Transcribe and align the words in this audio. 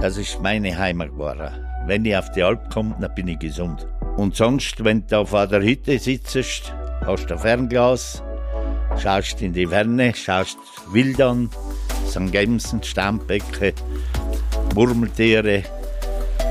Das 0.00 0.16
ist 0.16 0.40
meine 0.40 0.78
Heimat 0.78 1.08
geworden. 1.10 1.50
Wenn 1.86 2.04
ich 2.04 2.16
auf 2.16 2.30
die 2.30 2.44
Alp 2.44 2.72
komme, 2.72 2.94
dann 3.00 3.12
bin 3.16 3.26
ich 3.26 3.40
gesund. 3.40 3.84
Und 4.16 4.36
sonst, 4.36 4.84
wenn 4.84 5.04
du 5.08 5.18
auf 5.18 5.32
der 5.32 5.60
Hütte 5.60 5.98
sitzt, 5.98 6.72
hast 7.04 7.26
du 7.26 7.34
ein 7.34 7.40
Fernglas, 7.40 8.22
schaust 8.96 9.42
in 9.42 9.52
die 9.52 9.66
Ferne, 9.66 10.14
schaust 10.14 10.56
wild 10.92 11.20
an, 11.20 11.50
St. 12.06 12.30
Gemsen, 12.30 12.80
Stammbecken, 12.80 13.72
Murmeltiere 14.76 15.64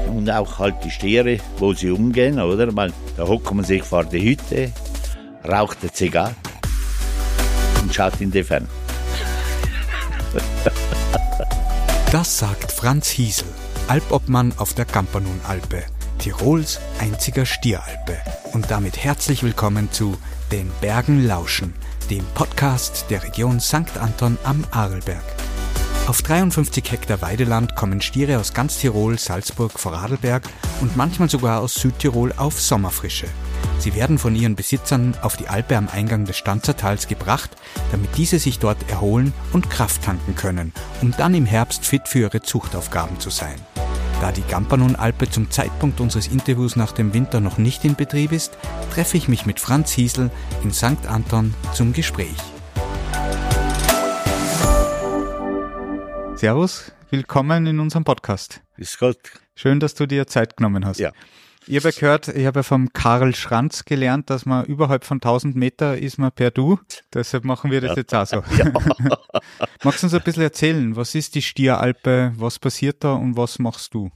und 0.09 0.29
auch 0.29 0.59
halt 0.59 0.75
die 0.83 0.91
Stiere, 0.91 1.37
wo 1.57 1.71
sie 1.73 1.91
umgehen, 1.91 2.41
oder? 2.41 2.75
Weil 2.75 2.91
da 3.15 3.25
hockt 3.25 3.53
man 3.53 3.63
sich 3.63 3.83
vor 3.83 4.03
die 4.03 4.29
Hütte, 4.29 4.73
raucht 5.47 5.77
eine 5.81 5.93
Zigarre 5.93 6.35
und 7.81 7.93
schaut 7.93 8.19
in 8.19 8.29
die 8.29 8.43
Ferne. 8.43 8.67
Das 12.11 12.37
sagt 12.37 12.71
Franz 12.71 13.09
Hiesel, 13.09 13.49
Alpobmann 13.89 14.53
auf 14.55 14.73
der 14.73 14.85
Campanun-Alpe, 14.85 15.83
Tirols 16.19 16.79
einziger 16.99 17.45
Stieralpe. 17.45 18.17
Und 18.53 18.71
damit 18.71 19.03
herzlich 19.03 19.43
willkommen 19.43 19.91
zu 19.91 20.15
Den 20.49 20.71
Bergen 20.79 21.27
lauschen, 21.27 21.73
dem 22.09 22.23
Podcast 22.33 23.07
der 23.09 23.23
Region 23.23 23.59
St. 23.59 23.97
Anton 23.99 24.37
am 24.45 24.63
Arlberg. 24.71 25.21
Auf 26.07 26.21
53 26.21 26.89
Hektar 26.89 27.21
Weideland 27.21 27.75
kommen 27.75 27.99
Stiere 27.99 28.39
aus 28.39 28.53
ganz 28.53 28.77
Tirol, 28.77 29.19
Salzburg, 29.19 29.77
Vorarlberg 29.77 30.47
und 30.79 30.95
manchmal 30.95 31.29
sogar 31.29 31.59
aus 31.59 31.73
Südtirol 31.73 32.33
auf 32.37 32.61
Sommerfrische. 32.61 33.27
Sie 33.77 33.93
werden 33.93 34.17
von 34.17 34.33
ihren 34.33 34.55
Besitzern 34.55 35.17
auf 35.21 35.35
die 35.35 35.49
Alpe 35.49 35.75
am 35.75 35.89
Eingang 35.89 36.23
des 36.23 36.37
Stanzertals 36.37 37.09
gebracht, 37.09 37.51
damit 37.91 38.15
diese 38.15 38.39
sich 38.39 38.57
dort 38.57 38.89
erholen 38.89 39.33
und 39.51 39.69
Kraft 39.69 40.01
tanken 40.03 40.35
können, 40.35 40.71
um 41.01 41.13
dann 41.17 41.33
im 41.33 41.45
Herbst 41.45 41.85
fit 41.85 42.07
für 42.07 42.19
ihre 42.19 42.41
Zuchtaufgaben 42.41 43.19
zu 43.19 43.29
sein. 43.29 43.59
Da 44.21 44.31
die 44.31 44.43
Gampanon-Alpe 44.43 45.29
zum 45.29 45.51
Zeitpunkt 45.51 45.99
unseres 45.99 46.27
Interviews 46.27 46.77
nach 46.77 46.93
dem 46.93 47.13
Winter 47.13 47.41
noch 47.41 47.57
nicht 47.57 47.83
in 47.83 47.95
Betrieb 47.95 48.31
ist, 48.31 48.57
treffe 48.93 49.17
ich 49.17 49.27
mich 49.27 49.45
mit 49.45 49.59
Franz 49.59 49.91
Hiesel 49.91 50.31
in 50.63 50.71
St. 50.71 51.05
Anton 51.05 51.53
zum 51.73 51.91
Gespräch. 51.91 52.37
Servus, 56.37 56.91
willkommen 57.09 57.65
in 57.65 57.79
unserem 57.79 58.03
Podcast. 58.03 58.61
Ist 58.77 58.99
Gott. 58.99 59.17
Schön, 59.55 59.79
dass 59.79 59.95
du 59.95 60.05
dir 60.05 60.27
Zeit 60.27 60.55
genommen 60.55 60.85
hast. 60.85 60.99
Ja. 60.99 61.11
Ich 61.65 61.83
habe 61.83 61.91
gehört, 61.91 62.27
ich 62.27 62.45
habe 62.45 62.61
vom 62.61 62.93
Karl 62.93 63.33
Schranz 63.33 63.85
gelernt, 63.85 64.29
dass 64.29 64.45
man 64.45 64.63
überhalb 64.65 65.03
von 65.03 65.17
1000 65.17 65.55
Meter 65.55 65.97
ist 65.97 66.19
man 66.19 66.31
per 66.31 66.51
Du. 66.51 66.79
Deshalb 67.11 67.43
machen 67.43 67.71
wir 67.71 67.81
das 67.81 67.95
jetzt 67.97 68.13
auch 68.13 68.27
so. 68.27 68.43
Ja. 68.55 68.71
Magst 69.83 70.03
du 70.03 70.05
uns 70.05 70.13
ein 70.13 70.21
bisschen 70.21 70.43
erzählen, 70.43 70.95
was 70.95 71.15
ist 71.15 71.33
die 71.33 71.41
Stieralpe, 71.41 72.33
was 72.35 72.59
passiert 72.59 73.03
da 73.03 73.13
und 73.13 73.35
was 73.35 73.57
machst 73.57 73.95
du 73.95 74.11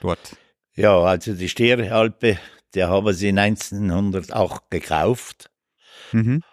dort? 0.00 0.36
Ja, 0.76 0.96
also 1.00 1.34
die 1.34 1.48
Stieralpe, 1.48 2.38
der 2.76 2.88
haben 2.90 3.12
sie 3.12 3.36
1908 3.36 4.70
gekauft. 4.70 5.50
Mhm. 6.12 6.44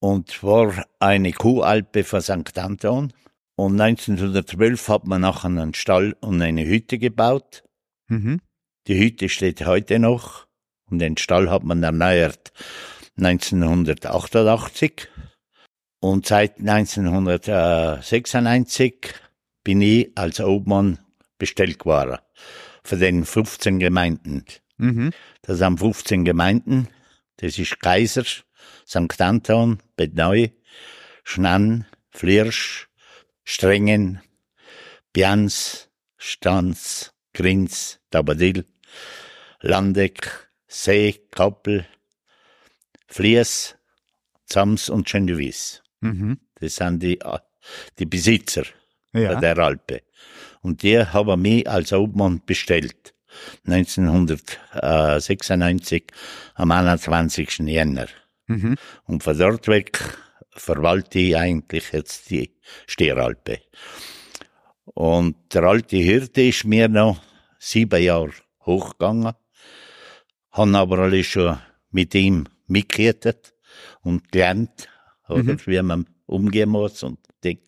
Und 0.00 0.42
war 0.42 0.84
eine 0.98 1.32
Kuhalpe 1.32 2.04
von 2.04 2.20
St. 2.20 2.58
Anton. 2.58 3.14
Und 3.56 3.80
1912 3.80 4.88
hat 4.88 5.06
man 5.06 5.20
nachher 5.20 5.48
einen 5.48 5.74
Stall 5.74 6.16
und 6.20 6.40
eine 6.40 6.64
Hütte 6.66 6.98
gebaut. 6.98 7.64
Mhm. 8.08 8.40
Die 8.86 8.98
Hütte 8.98 9.28
steht 9.28 9.66
heute 9.66 9.98
noch 9.98 10.46
und 10.90 10.98
den 10.98 11.16
Stall 11.16 11.50
hat 11.50 11.64
man 11.64 11.82
erneuert 11.82 12.52
1988. 13.16 15.08
Und 16.00 16.26
seit 16.26 16.58
1996 16.58 19.14
bin 19.62 19.82
ich 19.82 20.10
als 20.16 20.40
Obmann 20.40 20.98
bestellt 21.38 21.78
geworden 21.78 22.18
für 22.82 22.96
den 22.96 23.24
15 23.24 23.78
Gemeinden. 23.78 24.44
Mhm. 24.78 25.12
Das 25.42 25.58
sind 25.58 25.78
15 25.78 26.24
Gemeinden. 26.24 26.88
Das 27.36 27.56
ist 27.58 27.78
Kaiser, 27.80 28.24
St. 28.86 29.20
Anton, 29.20 29.78
Bedneu, 29.96 30.48
Schnann, 31.22 31.86
Flirsch, 32.10 32.88
Strengen, 33.44 34.20
Bians, 35.12 35.90
Stanz, 36.16 37.12
Grins, 37.34 38.00
Tabadil, 38.10 38.64
Landeck, 39.60 40.48
See, 40.68 41.20
Kappel, 41.30 41.86
Flies, 43.06 43.76
Zams 44.46 44.88
und 44.88 45.06
Genevieve. 45.06 45.80
Mhm. 46.00 46.40
Das 46.60 46.76
sind 46.76 47.02
die, 47.02 47.20
äh, 47.20 47.38
die 47.98 48.06
Besitzer 48.06 48.64
ja. 49.12 49.38
der 49.38 49.58
Alpe. 49.58 50.00
Und 50.62 50.82
die 50.82 50.98
haben 50.98 51.42
mich 51.42 51.68
als 51.68 51.92
Obmann 51.92 52.40
bestellt. 52.44 53.14
1996 53.66 56.04
am 56.54 56.70
21. 56.70 57.58
Jänner. 57.60 58.08
Mhm. 58.46 58.76
Und 59.04 59.22
von 59.22 59.38
dort 59.38 59.68
weg 59.68 59.98
verwalte 60.54 61.18
ich 61.18 61.36
eigentlich 61.36 61.92
jetzt 61.92 62.30
die 62.30 62.54
Stieralpe. 62.86 63.60
Und 64.84 65.36
der 65.54 65.64
alte 65.64 65.96
Hirte 65.96 66.42
ist 66.42 66.64
mir 66.64 66.88
noch 66.88 67.20
sieben 67.58 68.02
Jahre 68.02 68.32
hochgegangen, 68.64 69.32
haben 70.50 70.74
aber 70.74 70.98
alle 70.98 71.24
schon 71.24 71.58
mit 71.90 72.14
ihm 72.14 72.46
mitgekehrt 72.66 73.54
und 74.02 74.30
gelernt, 74.30 74.88
oder, 75.28 75.54
mhm. 75.54 75.60
wie 75.66 75.82
man 75.82 76.06
umgehen 76.26 76.68
muss 76.68 77.02
und 77.02 77.18
Ding. 77.42 77.60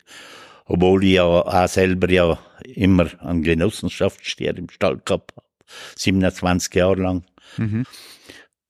Obwohl 0.65 1.03
ich 1.03 1.13
ja 1.13 1.23
auch 1.23 1.67
selber 1.67 2.09
ja 2.09 2.39
immer 2.63 3.09
einen 3.23 3.43
Genossenschaftsstier 3.43 4.57
im 4.57 4.69
Stall 4.69 5.01
gehabt 5.03 5.33
habe, 5.35 5.45
27 5.95 6.73
Jahre 6.75 7.01
lang. 7.01 7.25
Mhm. 7.57 7.85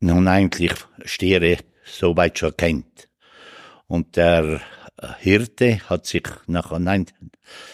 Und 0.01 0.27
eigentlich 0.27 0.73
Stiere 1.05 1.57
so 1.85 2.15
weit 2.15 2.37
schon 2.37 2.55
kennt. 2.55 3.07
Und 3.87 4.15
der 4.15 4.61
Hirte 5.19 5.79
hat 5.89 6.05
sich 6.05 6.23
nach 6.47 6.71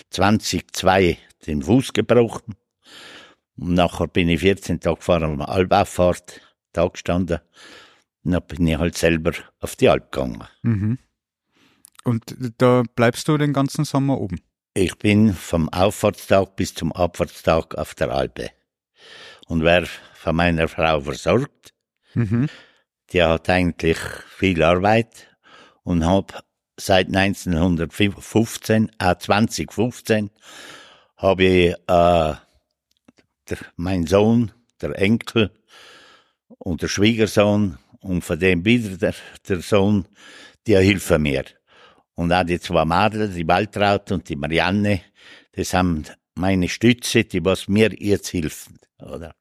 2002 0.09 1.17
den 1.47 1.63
Fuß 1.63 1.93
gebrochen 1.93 2.55
und 3.57 3.75
nachher 3.75 4.07
bin 4.07 4.29
ich 4.29 4.41
14 4.41 4.79
Tage 4.79 4.97
gefahren 4.97 5.23
am 5.23 5.41
Albauffahrt, 5.41 6.41
da 6.73 6.87
gestanden. 6.87 7.39
Und 8.23 8.31
dann 8.31 8.43
bin 8.47 8.67
ich 8.67 8.77
halt 8.77 8.97
selber 8.97 9.33
auf 9.59 9.75
die 9.75 9.89
Alp 9.89 10.11
gegangen. 10.11 10.43
Mhm. 10.63 10.97
Und 12.03 12.35
da 12.57 12.83
bleibst 12.95 13.27
du 13.27 13.37
den 13.37 13.53
ganzen 13.53 13.85
Sommer 13.85 14.19
oben? 14.19 14.41
Ich 14.73 14.97
bin 14.97 15.33
vom 15.33 15.69
Auffahrtstag 15.69 16.55
bis 16.55 16.73
zum 16.73 16.91
Abfahrtstag 16.91 17.75
auf 17.75 17.93
der 17.93 18.11
Alpe. 18.11 18.49
Und 19.47 19.63
wer 19.63 19.85
von 19.85 20.35
meiner 20.35 20.67
Frau 20.67 21.01
versorgt, 21.01 21.73
mhm. 22.15 22.47
die 23.11 23.21
hat 23.21 23.49
eigentlich 23.49 23.97
viel 24.37 24.63
Arbeit 24.63 25.30
und 25.83 26.05
hab 26.05 26.43
seit 26.77 27.07
1915, 27.07 28.91
äh 28.99 29.15
2015, 29.17 30.29
habe 31.17 31.43
ich 31.43 31.73
äh, 31.73 31.75
der, 31.87 33.57
mein 33.75 34.07
Sohn, 34.07 34.51
der 34.81 34.97
Enkel 34.97 35.51
und 36.57 36.81
der 36.81 36.87
Schwiegersohn 36.87 37.77
und 37.99 38.23
von 38.23 38.39
dem 38.39 38.65
wieder 38.65 38.97
der, 38.97 39.15
der 39.47 39.61
Sohn, 39.61 40.07
die 40.65 40.75
helfen 40.75 41.21
mir. 41.21 41.45
Und 42.15 42.33
auch 42.33 42.43
die 42.43 42.59
zwei 42.59 42.85
Mädels, 42.85 43.35
die 43.35 43.47
Waltraud 43.47 44.11
und 44.11 44.27
die 44.29 44.35
Marianne, 44.35 45.01
das 45.53 45.73
haben 45.73 46.03
meine 46.35 46.67
Stütze, 46.67 47.23
die 47.23 47.43
was 47.43 47.67
mir 47.67 47.91
jetzt 47.97 48.33
helfen, 48.33 48.79
oder? 48.99 49.35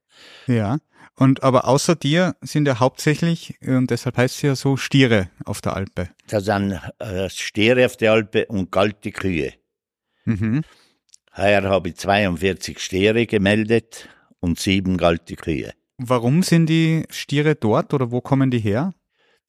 Ja. 0.47 0.79
Und 1.21 1.43
aber 1.43 1.69
außer 1.69 1.97
dir 1.97 2.35
sind 2.41 2.67
ja 2.67 2.81
hauptsächlich, 2.81 3.59
und 3.61 3.91
deshalb 3.91 4.17
heißt 4.17 4.37
es 4.37 4.43
ja 4.43 4.57
so, 4.57 4.79
Stiere 4.79 5.29
auf 5.45 5.61
der 5.61 5.77
Alpe. 5.77 6.09
Das 6.29 6.47
sind 6.47 6.81
äh, 6.99 7.29
Stiere 7.29 7.85
auf 7.85 7.99
der 7.99 8.13
Alpe 8.13 8.47
und 8.47 8.73
kalte 8.73 9.13
Kühe. 9.13 9.53
Mhm. 10.25 10.63
Heuer 11.37 11.63
habe 11.65 11.91
ich 11.91 11.97
42 11.97 12.79
Stiere 12.79 13.27
gemeldet 13.27 14.09
und 14.41 14.59
sieben 14.59 14.97
kalte 14.97 15.37
Kühe. 15.37 15.75
Warum 15.99 16.43
sind 16.43 16.69
die 16.69 17.05
Stiere 17.11 17.55
dort 17.55 17.93
oder 17.93 18.11
wo 18.11 18.23
kommen 18.23 18.51
die 18.51 18.61
her? 18.61 18.95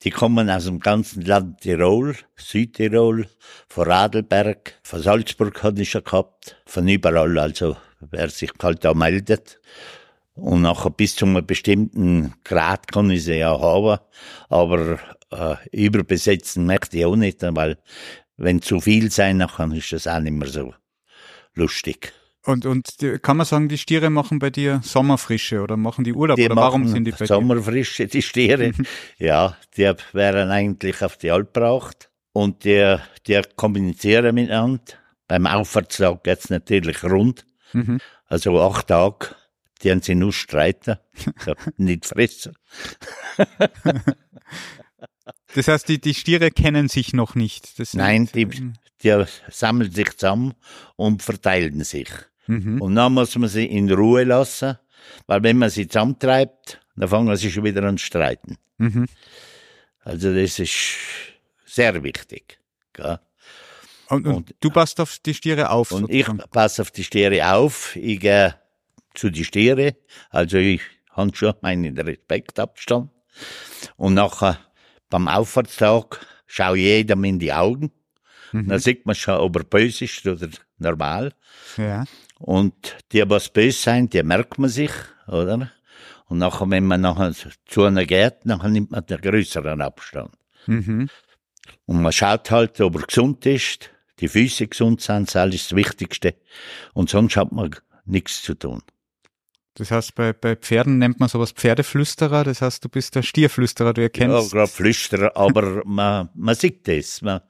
Die 0.02 0.10
kommen 0.10 0.50
aus 0.50 0.66
dem 0.66 0.78
ganzen 0.78 1.22
Land 1.22 1.62
Tirol, 1.62 2.16
Südtirol, 2.36 3.28
von 3.68 3.86
Radlberg, 3.86 4.74
von 4.82 5.00
Salzburg 5.00 5.62
hatte 5.62 5.80
ich 5.80 5.90
schon 5.90 6.04
gehabt, 6.04 6.54
von 6.66 6.86
überall, 6.86 7.38
also 7.38 7.78
wer 8.00 8.28
sich 8.28 8.50
halt 8.62 8.84
da 8.84 8.92
meldet. 8.92 9.58
Und 10.34 10.62
nachher 10.62 10.90
bis 10.90 11.14
zu 11.16 11.26
einem 11.26 11.44
bestimmten 11.46 12.34
Grad 12.44 12.90
kann 12.90 13.10
ich 13.10 13.24
sie 13.24 13.34
ja 13.38 13.60
haben, 13.60 14.00
aber 14.48 14.98
äh, 15.30 15.56
überbesetzen 15.72 16.64
möchte 16.66 16.96
ich 16.96 17.04
auch 17.04 17.16
nicht, 17.16 17.42
weil 17.42 17.76
wenn 18.36 18.62
zu 18.62 18.80
viel 18.80 19.10
sein, 19.10 19.38
dann 19.40 19.72
ist 19.72 19.92
das 19.92 20.06
auch 20.06 20.20
nicht 20.20 20.32
mehr 20.32 20.48
so 20.48 20.74
lustig. 21.54 22.12
Und, 22.44 22.66
und 22.66 22.96
kann 23.22 23.36
man 23.36 23.46
sagen, 23.46 23.68
die 23.68 23.78
Stiere 23.78 24.10
machen 24.10 24.40
bei 24.40 24.50
dir 24.50 24.80
Sommerfrische 24.82 25.60
oder 25.62 25.76
machen 25.76 26.02
die 26.02 26.12
Urlaub? 26.12 26.36
Die 26.36 26.46
oder 26.46 26.56
warum 26.56 26.88
sind 26.88 27.04
die 27.04 27.12
bei 27.12 27.24
Sommerfrische, 27.24 28.08
die 28.08 28.22
Stiere. 28.22 28.72
ja, 29.18 29.56
die 29.76 29.92
werden 30.12 30.50
eigentlich 30.50 31.02
auf 31.02 31.16
die 31.18 31.30
Alp 31.30 31.54
gebracht 31.54 32.10
und 32.32 32.64
die, 32.64 32.96
die 33.28 33.40
kommunizieren 33.54 34.34
miteinander. 34.34 34.82
Beim 35.28 35.46
Auffahrtstag 35.46 36.24
geht's 36.24 36.50
natürlich 36.50 37.04
rund. 37.04 37.46
Mhm. 37.74 38.00
Also 38.26 38.60
acht 38.60 38.88
Tage, 38.88 39.28
die 39.82 39.90
haben 39.90 40.02
sie 40.02 40.14
nur 40.14 40.32
streiten, 40.32 40.96
nicht 41.76 42.06
fressen. 42.06 42.54
das 45.54 45.68
heißt, 45.68 45.88
die, 45.88 46.00
die 46.00 46.14
Stiere 46.14 46.50
kennen 46.50 46.88
sich 46.88 47.12
noch 47.12 47.34
nicht. 47.34 47.78
Das 47.78 47.94
Nein, 47.94 48.28
die, 48.34 48.48
die 49.02 49.24
sammeln 49.50 49.90
sich 49.90 50.16
zusammen 50.16 50.54
und 50.96 51.22
verteilen 51.22 51.82
sich. 51.84 52.08
Mhm. 52.46 52.80
Und 52.80 52.94
dann 52.94 53.14
muss 53.14 53.36
man 53.36 53.48
sie 53.48 53.66
in 53.66 53.90
Ruhe 53.90 54.24
lassen, 54.24 54.78
weil 55.26 55.42
wenn 55.42 55.58
man 55.58 55.70
sie 55.70 55.88
zusammentreibt, 55.88 56.80
dann 56.96 57.08
fangen 57.08 57.36
sie 57.36 57.50
schon 57.50 57.64
wieder 57.64 57.82
an 57.82 57.98
zu 57.98 58.06
streiten. 58.06 58.58
Mhm. 58.78 59.06
Also 60.00 60.34
das 60.34 60.58
ist 60.58 60.96
sehr 61.64 62.02
wichtig. 62.02 62.58
Gell? 62.92 63.18
Und, 64.08 64.26
und, 64.26 64.34
und, 64.34 64.54
du 64.60 64.70
passt 64.70 65.00
auf 65.00 65.18
die 65.20 65.32
Stiere 65.32 65.70
auf? 65.70 65.90
Und 65.90 66.02
sozusagen. 66.02 66.40
ich 66.40 66.50
passe 66.50 66.82
auf 66.82 66.90
die 66.90 67.04
Stiere 67.04 67.50
auf. 67.54 67.96
Ich 67.96 68.20
gehe 68.20 68.54
zu 69.14 69.30
die 69.30 69.44
Stiere. 69.44 69.96
Also 70.30 70.58
ich 70.58 70.82
habe 71.10 71.34
schon 71.34 71.54
meinen 71.60 71.98
Respektabstand. 71.98 73.10
Und 73.96 74.14
nachher 74.14 74.58
beim 75.08 75.28
Auffahrtstag 75.28 76.26
schaue 76.46 76.78
jedem 76.78 77.24
in 77.24 77.38
die 77.38 77.52
Augen. 77.52 77.92
Mhm. 78.52 78.68
Dann 78.68 78.78
sieht 78.78 79.06
man 79.06 79.14
schon, 79.14 79.36
ob 79.36 79.56
er 79.56 79.64
böse 79.64 80.04
ist 80.04 80.26
oder 80.26 80.48
normal. 80.78 81.32
Ja. 81.76 82.04
Und 82.38 82.96
die, 83.12 83.28
was 83.28 83.48
böse 83.48 83.78
sind, 83.78 84.12
die 84.12 84.22
merkt 84.22 84.58
man 84.58 84.70
sich, 84.70 84.92
oder? 85.26 85.70
Und 86.26 86.38
nachher, 86.38 86.68
wenn 86.70 86.86
man 86.86 87.02
nachher 87.02 87.32
zu 87.66 87.84
einer 87.84 88.06
geht, 88.06 88.46
nachher 88.46 88.68
nimmt 88.68 88.90
man 88.90 89.04
den 89.06 89.20
größeren 89.20 89.80
Abstand. 89.80 90.32
Mhm. 90.66 91.08
Und 91.86 92.02
man 92.02 92.12
schaut 92.12 92.50
halt, 92.50 92.80
ob 92.80 92.96
er 92.96 93.06
gesund 93.06 93.44
ist, 93.46 93.90
die 94.20 94.28
Füße 94.28 94.68
gesund 94.68 95.00
sind, 95.00 95.28
das 95.28 95.34
ist 95.34 95.36
alles 95.36 95.68
das 95.68 95.76
Wichtigste. 95.76 96.34
Und 96.94 97.10
sonst 97.10 97.36
hat 97.36 97.52
man 97.52 97.74
nichts 98.04 98.42
zu 98.42 98.54
tun. 98.54 98.82
Das 99.74 99.90
heißt, 99.90 100.14
bei, 100.14 100.34
bei 100.34 100.54
Pferden 100.54 100.98
nennt 100.98 101.18
man 101.18 101.30
sowas 101.30 101.52
Pferdeflüsterer, 101.52 102.44
das 102.44 102.60
heißt, 102.60 102.84
du 102.84 102.90
bist 102.90 103.14
der 103.14 103.22
Stierflüsterer, 103.22 103.94
du 103.94 104.02
erkennst. 104.02 104.52
Ja, 104.52 104.58
gerade 104.58 104.70
Flüsterer, 104.70 105.36
aber 105.36 105.82
man, 105.86 106.28
man 106.34 106.54
sieht 106.54 106.86
das. 106.86 107.22
Man, 107.22 107.40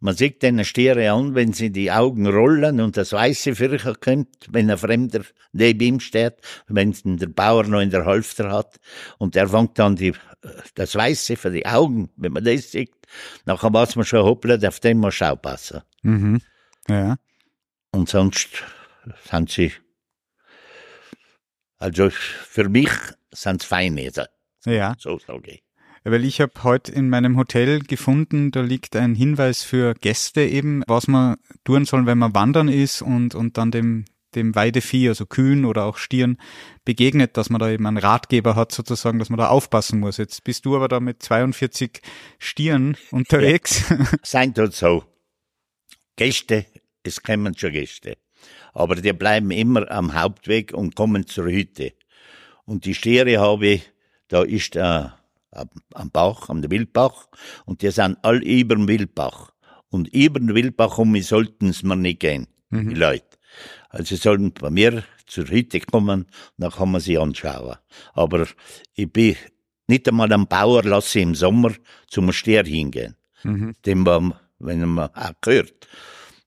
man 0.00 0.16
sieht 0.16 0.42
den 0.42 0.64
Stiere 0.64 1.12
an, 1.12 1.34
wenn 1.34 1.52
sie 1.52 1.70
die 1.70 1.92
Augen 1.92 2.26
rollen 2.26 2.80
und 2.80 2.96
das 2.96 3.12
Weiße 3.12 3.54
für 3.54 3.70
sich 3.70 4.00
kommt, 4.00 4.48
wenn 4.50 4.70
ein 4.70 4.78
Fremder 4.78 5.20
neben 5.52 5.80
ihm 5.80 6.00
steht, 6.00 6.36
wenn 6.66 6.92
der 7.04 7.28
Bauer 7.28 7.64
noch 7.64 7.80
in 7.80 7.90
der 7.90 8.06
Hälfte 8.06 8.50
hat 8.50 8.80
und 9.18 9.34
der 9.34 9.48
fängt 9.48 9.78
dann 9.78 9.94
die, 9.94 10.14
das 10.74 10.96
Weiße 10.96 11.36
für 11.36 11.50
die 11.50 11.66
Augen, 11.66 12.10
wenn 12.16 12.32
man 12.32 12.44
das 12.44 12.72
sieht, 12.72 12.94
nachher 13.44 13.72
weiß 13.72 13.94
man 13.96 14.06
schon, 14.06 14.24
hoppla, 14.24 14.56
auf 14.66 14.80
den 14.80 14.98
muss 14.98 15.22
auch 15.22 15.40
passen. 15.40 15.82
Mhm. 16.02 16.40
Ja. 16.88 17.16
Und 17.92 18.08
sonst 18.08 18.48
sind 19.30 19.50
sie, 19.50 19.72
also 21.80 22.10
für 22.10 22.68
mich 22.68 22.90
sind 23.32 23.62
es 23.62 23.66
feine, 23.66 24.10
ja. 24.66 24.94
so 24.98 25.18
sage 25.18 25.50
ich. 25.50 25.62
Weil 26.04 26.24
ich 26.24 26.40
habe 26.40 26.52
heute 26.62 26.92
in 26.92 27.10
meinem 27.10 27.36
Hotel 27.36 27.80
gefunden, 27.80 28.52
da 28.52 28.60
liegt 28.60 28.96
ein 28.96 29.14
Hinweis 29.14 29.62
für 29.62 29.94
Gäste 29.94 30.42
eben, 30.42 30.82
was 30.86 31.08
man 31.08 31.36
tun 31.64 31.84
soll, 31.84 32.06
wenn 32.06 32.18
man 32.18 32.34
wandern 32.34 32.68
ist 32.68 33.02
und, 33.02 33.34
und 33.34 33.58
dann 33.58 33.70
dem, 33.70 34.06
dem 34.34 34.54
Weidevieh, 34.54 35.08
also 35.08 35.26
Kühen 35.26 35.64
oder 35.64 35.84
auch 35.84 35.98
Stieren, 35.98 36.38
begegnet, 36.84 37.36
dass 37.36 37.50
man 37.50 37.58
da 37.58 37.70
eben 37.70 37.86
einen 37.86 37.98
Ratgeber 37.98 38.56
hat 38.56 38.72
sozusagen, 38.72 39.18
dass 39.18 39.28
man 39.28 39.38
da 39.38 39.48
aufpassen 39.48 40.00
muss. 40.00 40.16
Jetzt 40.16 40.42
bist 40.44 40.64
du 40.64 40.76
aber 40.76 40.88
da 40.88 41.00
mit 41.00 41.22
42 41.22 42.00
Stieren 42.38 42.96
unterwegs. 43.10 43.84
Ja, 43.90 44.06
sein 44.22 44.54
tut 44.54 44.74
so. 44.74 45.04
Gäste, 46.16 46.66
es 47.02 47.22
kommen 47.22 47.56
schon 47.56 47.72
Gäste. 47.72 48.16
Aber 48.72 48.96
die 48.96 49.12
bleiben 49.12 49.50
immer 49.50 49.90
am 49.90 50.14
Hauptweg 50.14 50.72
und 50.72 50.94
kommen 50.94 51.26
zur 51.26 51.46
Hütte. 51.46 51.92
Und 52.64 52.84
die 52.84 52.94
Stiere 52.94 53.38
habe 53.40 53.66
ich, 53.66 53.92
da 54.28 54.42
ist 54.42 54.76
äh, 54.76 55.08
am 55.94 56.10
Bach, 56.12 56.48
am 56.48 56.62
Wildbach, 56.70 57.28
und 57.64 57.82
die 57.82 57.90
sind 57.90 58.18
all 58.22 58.42
über 58.42 58.76
dem 58.76 58.88
Wildbach. 58.88 59.52
Und 59.88 60.08
über 60.14 60.38
den 60.38 60.54
Wildbach 60.54 60.98
um 60.98 61.10
mich 61.12 61.26
sollten's 61.26 61.82
mir 61.82 61.96
nicht 61.96 62.20
gehen, 62.20 62.46
mhm. 62.70 62.90
die 62.90 62.94
Leute. 62.94 63.26
Also 63.88 64.04
sie 64.04 64.16
sollten 64.16 64.52
bei 64.52 64.70
mir 64.70 65.02
zur 65.26 65.48
Hütte 65.48 65.80
kommen, 65.80 66.26
dann 66.58 66.70
kann 66.70 66.92
man 66.92 67.00
sie 67.00 67.18
anschauen. 67.18 67.76
Aber 68.14 68.46
ich 68.94 69.12
bin 69.12 69.36
nicht 69.88 70.08
einmal 70.08 70.32
am 70.32 70.46
Bauer 70.46 70.84
lasse 70.84 71.18
ich 71.18 71.24
im 71.24 71.34
Sommer 71.34 71.72
zum 72.06 72.30
Stier 72.32 72.64
hingehen. 72.64 73.16
Mhm. 73.42 73.74
Dem, 73.84 74.06
wenn 74.60 74.88
man 74.88 75.10
auch 75.14 75.32
gehört. 75.40 75.88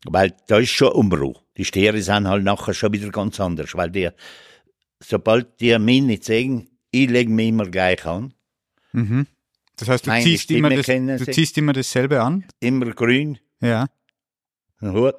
Weil 0.05 0.35
da 0.47 0.57
ist 0.57 0.71
schon 0.71 0.91
Umbruch. 0.91 1.43
Die 1.57 1.65
Stiere 1.65 2.01
sind 2.01 2.27
halt 2.27 2.43
nachher 2.43 2.73
schon 2.73 2.91
wieder 2.93 3.09
ganz 3.09 3.39
anders, 3.39 3.75
weil 3.75 3.91
die, 3.91 4.09
sobald 4.99 5.59
die 5.59 5.77
mich 5.79 6.01
nicht 6.01 6.23
sehen, 6.25 6.69
ich 6.91 7.09
lege 7.09 7.31
mich 7.31 7.49
immer 7.49 7.65
gleich 7.65 8.05
an. 8.05 8.33
Mhm. 8.91 9.27
Das 9.77 9.89
heißt, 9.89 10.07
du, 10.07 10.21
ziehst 10.21 10.51
immer, 10.51 10.69
das, 10.69 10.85
du 10.85 11.31
ziehst 11.31 11.57
immer 11.57 11.73
dasselbe 11.73 12.21
an? 12.21 12.45
Immer 12.59 12.91
grün. 12.91 13.39
Ja. 13.59 13.87
Ein 14.79 14.93
Hut. 14.93 15.15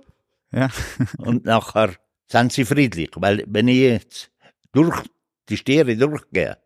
Ja. 0.52 0.70
und 1.18 1.44
nachher 1.44 1.94
sind 2.28 2.52
sie 2.52 2.64
friedlich, 2.64 3.10
weil 3.16 3.44
wenn 3.46 3.68
ich 3.68 3.78
jetzt 3.78 4.30
durch 4.72 5.02
die 5.48 5.56
Stiere 5.56 5.96
durchgehe 5.96 6.58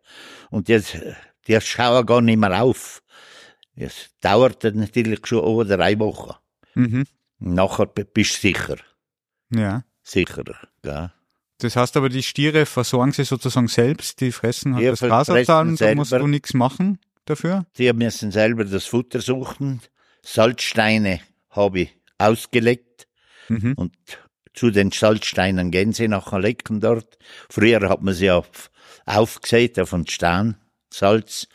und 0.51 0.69
jetzt, 0.69 0.97
die 1.47 1.59
schauen 1.61 2.05
gar 2.05 2.21
nicht 2.21 2.37
mehr 2.37 2.61
auf. 2.61 3.01
Es 3.75 4.09
dauert 4.19 4.63
natürlich 4.75 5.25
schon 5.25 5.43
über 5.51 5.63
drei 5.63 5.97
Wochen. 5.99 6.35
Mhm. 6.75 7.05
Nachher 7.39 7.85
bist 7.85 8.43
du 8.43 8.47
sicher. 8.47 8.77
Ja. 9.53 9.83
Sicherer, 10.03 10.57
gell? 10.81 11.11
Das 11.59 11.75
heißt 11.75 11.97
aber, 11.97 12.07
die 12.09 12.23
Stiere 12.23 12.65
versorgen 12.65 13.11
sie 13.11 13.25
sozusagen 13.25 13.67
selbst, 13.67 14.21
die 14.21 14.31
fressen 14.31 14.75
halt 14.75 14.87
das 14.87 15.01
Grasabfall 15.01 15.67
und 15.67 15.81
da 15.81 15.93
musst 15.93 16.13
du 16.13 16.27
nichts 16.27 16.53
machen 16.53 16.99
dafür? 17.25 17.65
Die 17.77 17.91
müssen 17.93 18.31
selber 18.31 18.63
das 18.63 18.85
Futter 18.85 19.21
suchen. 19.21 19.81
Salzsteine 20.23 21.19
habe 21.49 21.81
ich 21.81 21.95
ausgelegt 22.17 23.07
mhm. 23.49 23.73
und 23.75 23.93
zu 24.53 24.71
den 24.71 24.91
Salzsteinen 24.91 25.71
gehen 25.71 25.93
sie 25.93 26.07
nachher 26.07 26.39
lecken 26.39 26.79
dort. 26.79 27.17
Früher 27.49 27.87
hat 27.89 28.01
man 28.01 28.13
sie 28.13 28.31
auf, 28.31 28.71
aufgesät 29.05 29.79
auf 29.79 29.91
den 29.91 30.07
Stein, 30.07 30.55
Salz. 30.91 31.47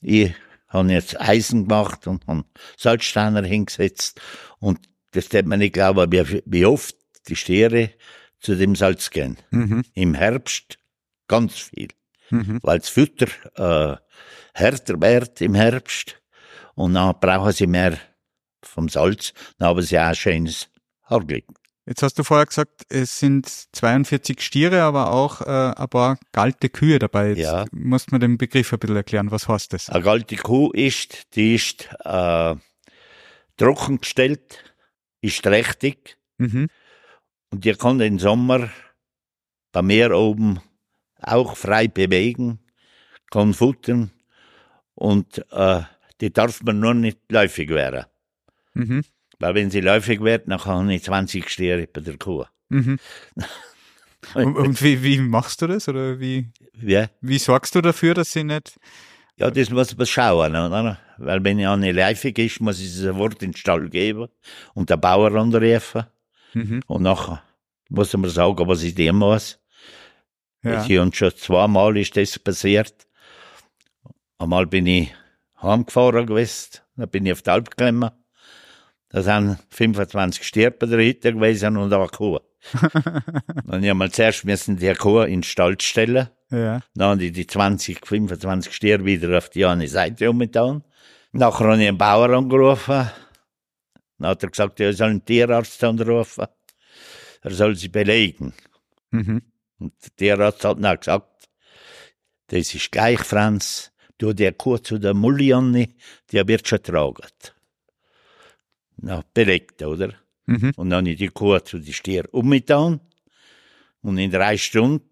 Ich 0.00 0.34
habe 0.68 0.92
jetzt 0.92 1.20
Eisen 1.20 1.68
gemacht 1.68 2.06
und 2.06 2.26
habe 2.26 2.44
Salzsteiner 2.76 3.42
hingesetzt 3.44 4.20
und 4.58 4.80
das 5.14 5.26
hätte 5.32 5.48
man 5.48 5.60
nicht 5.60 5.74
glauben, 5.74 6.12
wie, 6.12 6.42
wie 6.44 6.66
oft 6.66 6.96
die 7.28 7.36
Stiere 7.36 7.90
zu 8.40 8.56
dem 8.56 8.74
Salz 8.74 9.10
gehen. 9.10 9.38
Mhm. 9.50 9.84
Im 9.94 10.14
Herbst 10.14 10.78
ganz 11.28 11.54
viel, 11.54 11.88
mhm. 12.30 12.58
weil 12.62 12.78
das 12.78 12.88
Futter 12.88 13.26
äh, 13.56 13.96
härter 14.54 15.00
wird 15.00 15.40
im 15.40 15.54
Herbst 15.54 16.20
und 16.74 16.94
dann 16.94 17.14
brauchen 17.20 17.52
sie 17.52 17.66
mehr 17.66 17.98
vom 18.62 18.88
Salz, 18.88 19.32
dann 19.58 19.68
haben 19.68 19.82
sie 19.82 19.98
auch 19.98 20.08
ein 20.08 20.14
schönes 20.14 20.68
Haarglück. 21.04 21.44
Jetzt 21.86 22.02
hast 22.02 22.18
du 22.18 22.24
vorher 22.24 22.46
gesagt, 22.46 22.86
es 22.88 23.18
sind 23.18 23.46
42 23.46 24.40
Stiere, 24.40 24.82
aber 24.82 25.12
auch 25.12 25.42
äh, 25.42 25.74
ein 25.76 25.88
paar 25.88 26.18
galte 26.32 26.70
Kühe 26.70 26.98
dabei. 26.98 27.28
Jetzt 27.28 27.40
ja. 27.40 27.66
musst 27.72 28.10
du 28.10 28.14
mir 28.14 28.20
den 28.20 28.38
Begriff 28.38 28.72
ein 28.72 28.78
bisschen 28.78 28.96
erklären. 28.96 29.30
Was 29.30 29.48
heißt 29.48 29.74
das? 29.74 29.90
Eine 29.90 30.02
galte 30.02 30.36
Kuh 30.36 30.70
ist, 30.72 31.34
die 31.34 31.56
ist 31.56 31.90
äh, 32.04 32.56
trockengestellt, 33.58 34.73
ist 35.24 35.42
trächtig, 35.42 36.18
mhm. 36.38 36.68
Und 37.50 37.64
die 37.64 37.72
kann 37.74 37.98
den 37.98 38.18
Sommer 38.18 38.68
bei 39.70 39.80
mir 39.80 40.10
oben 40.10 40.60
auch 41.20 41.56
frei 41.56 41.86
bewegen, 41.86 42.58
kann 43.30 43.54
futtern 43.54 44.10
und 44.96 45.38
äh, 45.52 45.82
die 46.20 46.32
darf 46.32 46.64
man 46.64 46.80
nur 46.80 46.94
nicht 46.94 47.20
läufig 47.30 47.68
werden. 47.68 48.06
Mhm. 48.74 49.04
Weil 49.38 49.54
wenn 49.54 49.70
sie 49.70 49.80
läufig 49.80 50.20
wird, 50.20 50.48
dann 50.48 50.58
kann 50.58 50.90
ich 50.90 51.04
20 51.04 51.48
Stiere 51.48 51.86
bei 51.86 52.00
der 52.00 52.18
Kuh. 52.18 52.44
Mhm. 52.70 52.98
und, 54.34 54.56
und 54.56 54.82
wie, 54.82 55.04
wie, 55.04 55.18
machst 55.20 55.62
du 55.62 55.68
das? 55.68 55.88
Oder 55.88 56.18
wie, 56.18 56.50
ja. 56.80 57.08
wie 57.20 57.38
sorgst 57.38 57.76
du 57.76 57.80
dafür, 57.80 58.14
dass 58.14 58.32
sie 58.32 58.42
nicht. 58.42 58.80
Ja, 59.36 59.50
das 59.50 59.70
muss 59.70 59.96
man 59.96 60.06
schauen, 60.06 60.54
oder? 60.54 60.98
Weil 61.18 61.44
wenn 61.44 61.64
eine 61.64 61.92
läufig 61.92 62.38
ist, 62.38 62.60
muss 62.60 62.80
ich 62.80 63.00
das 63.00 63.14
Wort 63.16 63.42
in 63.42 63.50
den 63.50 63.56
Stall 63.56 63.88
geben 63.88 64.28
und 64.74 64.90
der 64.90 64.96
Bauer 64.96 65.34
anrufen. 65.34 66.04
Mhm. 66.52 66.82
Und 66.86 67.02
nachher 67.02 67.42
muss 67.88 68.12
man 68.12 68.30
sagen, 68.30 68.68
was 68.68 68.82
ich 68.82 68.94
dem 68.94 69.16
muss. 69.16 69.58
Ja. 70.62 71.02
Und 71.02 71.14
schon 71.14 71.34
zweimal 71.36 71.96
ist 71.96 72.16
das 72.16 72.38
passiert. 72.38 73.06
Einmal 74.38 74.66
bin 74.66 74.86
ich 74.86 75.14
heimgefahren 75.60 76.26
gewesen, 76.26 76.80
dann 76.96 77.08
bin 77.08 77.26
ich 77.26 77.32
auf 77.32 77.42
die 77.42 77.50
Alp 77.50 77.76
gekommen. 77.76 78.10
Da 79.10 79.22
sind 79.22 79.58
25 79.70 80.44
Stirben 80.44 80.90
dahinter 80.90 81.32
gewesen 81.32 81.76
und 81.76 81.92
eine 81.92 82.06
Kuh. 82.08 82.40
dann 83.66 83.86
haben 83.86 83.98
wir 83.98 84.10
zuerst 84.10 84.44
müssen 84.44 84.76
die 84.76 84.92
Kuh 84.94 85.20
in 85.20 85.40
den 85.40 85.42
Stall 85.42 85.80
stellen. 85.80 86.28
Ja. 86.54 86.80
Dann 86.94 87.08
haben 87.08 87.18
die 87.18 87.32
die 87.32 87.46
20, 87.46 88.06
25 88.06 88.72
Stier 88.72 89.04
wieder 89.04 89.36
auf 89.36 89.50
die 89.50 89.64
eine 89.64 89.88
Seite 89.88 90.30
umgetan. 90.30 90.84
Nachher 91.32 91.66
habe 91.66 91.82
ich 91.82 91.88
einen 91.88 91.98
Bauer 91.98 92.30
angerufen. 92.30 93.10
Dann 94.18 94.28
hat 94.28 94.42
er 94.42 94.50
gesagt, 94.50 94.78
er 94.80 94.92
soll 94.92 95.10
einen 95.10 95.24
Tierarzt 95.24 95.82
anrufen. 95.82 96.46
Er 97.42 97.50
soll 97.50 97.74
sie 97.74 97.88
belegen. 97.88 98.54
Mhm. 99.10 99.42
Und 99.78 99.92
der 100.02 100.16
Tierarzt 100.16 100.64
hat 100.64 100.82
dann 100.82 100.96
gesagt, 100.96 101.48
das 102.46 102.74
ist 102.74 102.92
gleich, 102.92 103.20
Franz, 103.20 103.92
du 104.18 104.32
der 104.32 104.52
Kuh 104.52 104.78
zu 104.78 104.98
der 104.98 105.14
Mullianne, 105.14 105.88
die 106.30 106.46
wird 106.48 106.68
schon 106.68 106.82
tragen. 106.82 107.26
Na, 108.96 109.24
belegt, 109.34 109.82
oder? 109.82 110.14
Mhm. 110.46 110.72
Und 110.76 110.90
dann 110.90 111.00
habe 111.00 111.10
ich 111.10 111.18
die 111.18 111.28
Kuh 111.28 111.58
zu 111.58 111.78
den 111.78 111.92
Stier 111.92 112.28
umgetan. 112.32 113.00
Und 114.02 114.18
in 114.18 114.30
drei 114.30 114.56
Stunden 114.56 115.08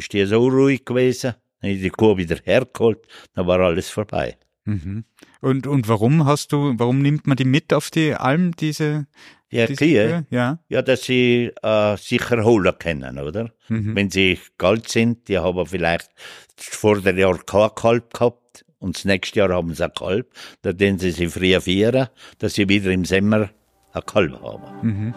ist 0.00 0.12
die 0.12 0.24
so 0.26 0.46
ruhig 0.46 0.84
gewesen. 0.84 1.34
Dann 1.60 1.70
habe 1.70 1.76
ich 1.76 1.82
die 1.82 1.90
Kuh 1.90 2.16
wieder 2.16 2.36
hergeholt. 2.42 3.06
Dann 3.34 3.46
war 3.46 3.60
alles 3.60 3.88
vorbei. 3.90 4.36
Mhm. 4.64 5.04
Und, 5.40 5.66
und 5.66 5.88
warum 5.88 6.26
hast 6.26 6.52
du, 6.52 6.74
warum 6.76 7.00
nimmt 7.00 7.26
man 7.26 7.36
die 7.36 7.44
mit 7.44 7.72
auf 7.72 7.90
die 7.90 8.14
Alm, 8.14 8.54
diese, 8.56 9.06
ja, 9.50 9.66
diese 9.66 9.84
Kühe? 9.84 10.26
Ja. 10.30 10.58
ja, 10.68 10.82
dass 10.82 11.04
sie 11.04 11.50
äh, 11.62 11.96
sich 11.96 12.30
erholen 12.30 12.74
können, 12.78 13.18
oder? 13.18 13.50
Mhm. 13.68 13.94
Wenn 13.96 14.10
sie 14.10 14.38
kalt 14.58 14.88
sind, 14.88 15.28
die 15.28 15.38
haben 15.38 15.66
vielleicht 15.66 16.10
vor 16.56 17.00
der 17.00 17.14
Jahr 17.14 17.38
kein 17.38 17.74
Kalb 17.74 18.14
gehabt 18.14 18.64
und 18.78 18.96
das 18.96 19.04
nächste 19.04 19.40
Jahr 19.40 19.50
haben 19.50 19.74
sie 19.74 19.84
ein 19.84 19.94
Kalb, 19.94 20.32
dann 20.62 20.76
den 20.76 20.98
sie 20.98 21.10
sie 21.10 21.28
früher 21.28 21.60
vieren, 21.60 22.08
dass 22.38 22.54
sie 22.54 22.68
wieder 22.68 22.90
im 22.90 23.04
Sommer 23.04 23.50
ein 23.92 24.02
Kalb 24.06 24.40
haben. 24.42 24.86
Mhm. 24.86 25.14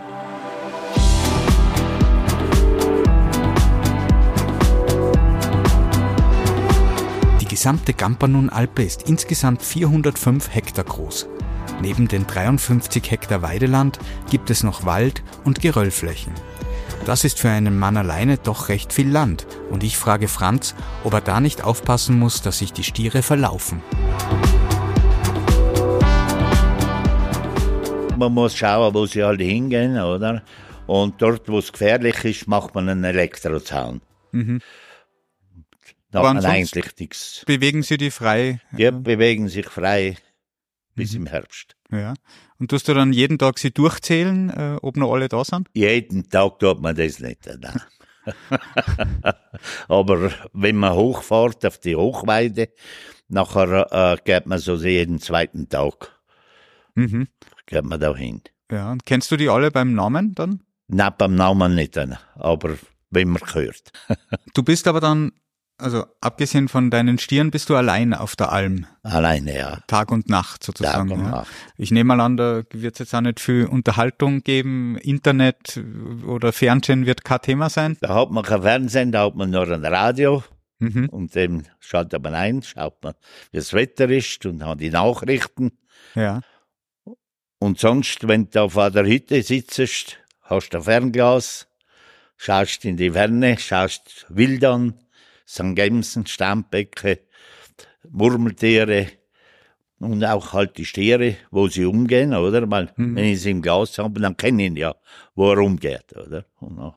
Gesamte 7.54 7.94
Gampanun-Alpe 7.94 8.82
ist 8.82 9.08
insgesamt 9.08 9.62
405 9.62 10.56
Hektar 10.56 10.86
groß. 10.86 11.28
Neben 11.84 12.08
den 12.08 12.26
53 12.26 13.12
Hektar 13.12 13.44
Weideland 13.44 14.00
gibt 14.32 14.50
es 14.50 14.64
noch 14.64 14.88
Wald 14.88 15.22
und 15.44 15.62
Geröllflächen. 15.62 16.34
Das 17.06 17.24
ist 17.24 17.38
für 17.38 17.50
einen 17.50 17.78
Mann 17.78 17.96
alleine 17.96 18.38
doch 18.38 18.70
recht 18.70 18.92
viel 18.92 19.08
Land 19.08 19.46
und 19.70 19.84
ich 19.84 19.98
frage 19.98 20.28
Franz, 20.28 20.74
ob 21.04 21.14
er 21.14 21.22
da 21.22 21.40
nicht 21.40 21.64
aufpassen 21.64 22.18
muss, 22.18 22.42
dass 22.42 22.58
sich 22.58 22.74
die 22.74 22.84
Stiere 22.84 23.22
verlaufen. 23.22 23.84
Man 28.18 28.34
muss 28.34 28.58
schauen, 28.58 28.96
wo 28.96 29.06
sie 29.06 29.22
alle 29.22 29.44
hingehen, 29.44 30.02
oder? 30.02 30.42
Und 30.88 31.22
dort, 31.22 31.48
wo 31.48 31.60
es 31.60 31.72
gefährlich 31.72 32.26
ist, 32.26 32.48
macht 32.48 32.74
man 32.74 32.90
einen 32.90 33.04
Elektrozaun. 33.04 34.02
Mhm. 34.32 34.60
Hat 36.14 36.24
man 36.24 36.46
eigentlich 36.46 36.98
nichts. 37.00 37.44
Bewegen 37.46 37.84
sie 37.84 37.98
die 37.98 38.12
frei? 38.12 38.62
Ja, 38.78 38.92
bewegen 38.92 39.50
sich 39.50 39.66
frei 39.66 40.18
bis 40.96 41.14
mhm. 41.14 41.22
im 41.22 41.28
Herbst. 41.28 41.76
Ja. 41.92 42.14
Und 42.60 42.70
tust 42.70 42.88
du 42.88 42.94
dann 42.94 43.14
jeden 43.14 43.38
Tag 43.38 43.60
sie 43.60 43.72
durchzählen, 43.72 44.50
äh, 44.50 44.78
ob 44.82 44.98
noch 44.98 45.14
alle 45.14 45.28
da 45.28 45.44
sind? 45.44 45.70
Jeden 45.74 46.30
Tag 46.30 46.60
tut 46.60 46.82
man 46.82 46.96
das 46.96 47.20
nicht. 47.20 47.50
Aber 49.88 50.32
wenn 50.54 50.78
man 50.78 50.94
hochfährt 50.94 51.66
auf 51.66 51.78
die 51.80 51.96
Hochweide, 51.96 52.70
nachher 53.28 53.92
äh, 53.92 54.18
geht 54.24 54.46
man 54.46 54.60
so 54.60 54.76
jeden 54.76 55.20
zweiten 55.20 55.68
Tag. 55.68 56.20
Mhm. 56.96 57.28
Geht 57.66 57.84
man 57.84 58.00
da 58.00 58.16
hin. 58.16 58.42
Ja, 58.72 58.92
und 58.92 59.06
kennst 59.06 59.32
du 59.32 59.38
die 59.38 59.50
alle 59.50 59.72
beim 59.72 59.94
Namen 59.94 60.36
dann? 60.36 60.62
Nein, 60.88 61.14
beim 61.18 61.36
Namen 61.36 61.76
nicht, 61.76 61.98
aber 62.36 62.78
wenn 63.10 63.30
man 63.30 63.42
hört. 63.54 63.92
du 64.54 64.64
bist 64.64 64.88
aber 64.88 65.00
dann 65.00 65.32
also 65.84 66.06
abgesehen 66.22 66.70
von 66.70 66.90
deinen 66.90 67.18
Stieren 67.18 67.52
bist 67.52 67.70
du 67.70 67.76
allein 67.76 68.14
auf 68.14 68.36
der 68.36 68.52
Alm. 68.52 68.88
Alleine, 69.04 69.56
ja. 69.58 69.80
Tag 69.88 70.12
und 70.12 70.30
Nacht 70.30 70.64
sozusagen. 70.64 71.10
Tag 71.10 71.18
und 71.18 71.26
ja. 71.26 71.32
Nacht. 71.32 71.52
Ich 71.78 71.92
nehme 71.92 72.16
mal 72.16 72.22
an, 72.22 72.38
da 72.38 72.64
wird 72.72 72.96
es 72.96 73.00
jetzt 73.00 73.14
auch 73.14 73.22
nicht 73.22 73.40
viel 73.40 73.66
Unterhaltung 73.66 74.42
geben. 74.44 74.98
Internet 74.98 75.80
oder 76.26 76.54
Fernsehen 76.54 77.06
wird 77.06 77.26
kein 77.26 77.42
Thema 77.42 77.70
sein. 77.70 77.98
Da 78.02 78.16
hat 78.16 78.32
man 78.32 78.44
kein 78.44 78.62
Fernsehen, 78.62 79.12
da 79.12 79.26
hat 79.26 79.36
man 79.36 79.50
nur 79.50 79.70
ein 79.70 79.86
Radio. 79.86 80.44
Mhm. 80.80 81.10
Und 81.10 81.36
dem 81.36 81.64
schaltet 81.80 82.24
man 82.24 82.34
ein, 82.34 82.64
schaut 82.64 83.04
man, 83.04 83.14
wie 83.52 83.58
das 83.58 83.74
Wetter 83.74 84.10
ist 84.10 84.46
und 84.46 84.66
hat 84.66 84.80
die 84.80 84.90
Nachrichten. 84.90 85.78
Ja. 86.16 86.42
Und 87.60 87.80
sonst, 87.80 88.28
wenn 88.28 88.50
du 88.50 88.62
auf 88.62 88.74
der 88.74 89.06
Hütte 89.06 89.42
sitzt, 89.44 90.18
hast 90.42 90.70
du 90.70 90.78
ein 90.78 90.84
Fernglas, 90.84 91.68
schaust 92.38 92.86
in 92.86 92.98
die 92.98 93.12
Ferne, 93.12 93.58
schaust 93.60 94.26
wild 94.30 94.66
an 94.66 95.03
St. 95.54 95.76
Gemsen, 95.76 96.26
Stammbecke, 96.26 97.20
Murmeltiere 98.10 99.08
und 100.00 100.24
auch 100.26 100.54
halt 100.54 100.78
die 100.78 100.86
Stiere, 100.86 101.38
wo 101.52 101.68
sie 101.68 101.86
umgehen, 101.86 102.34
oder? 102.34 102.70
Weil, 102.70 102.92
mhm. 102.96 103.16
wenn 103.16 103.26
ich 103.26 103.42
sie 103.42 103.52
im 103.52 103.62
Glas 103.62 103.98
habe, 104.00 104.20
dann 104.20 104.36
kenne 104.36 104.64
ich 104.64 104.70
ihn 104.70 104.76
ja, 104.76 104.96
wo 105.36 105.52
er 105.52 105.60
umgeht, 105.60 106.16
oder? 106.16 106.46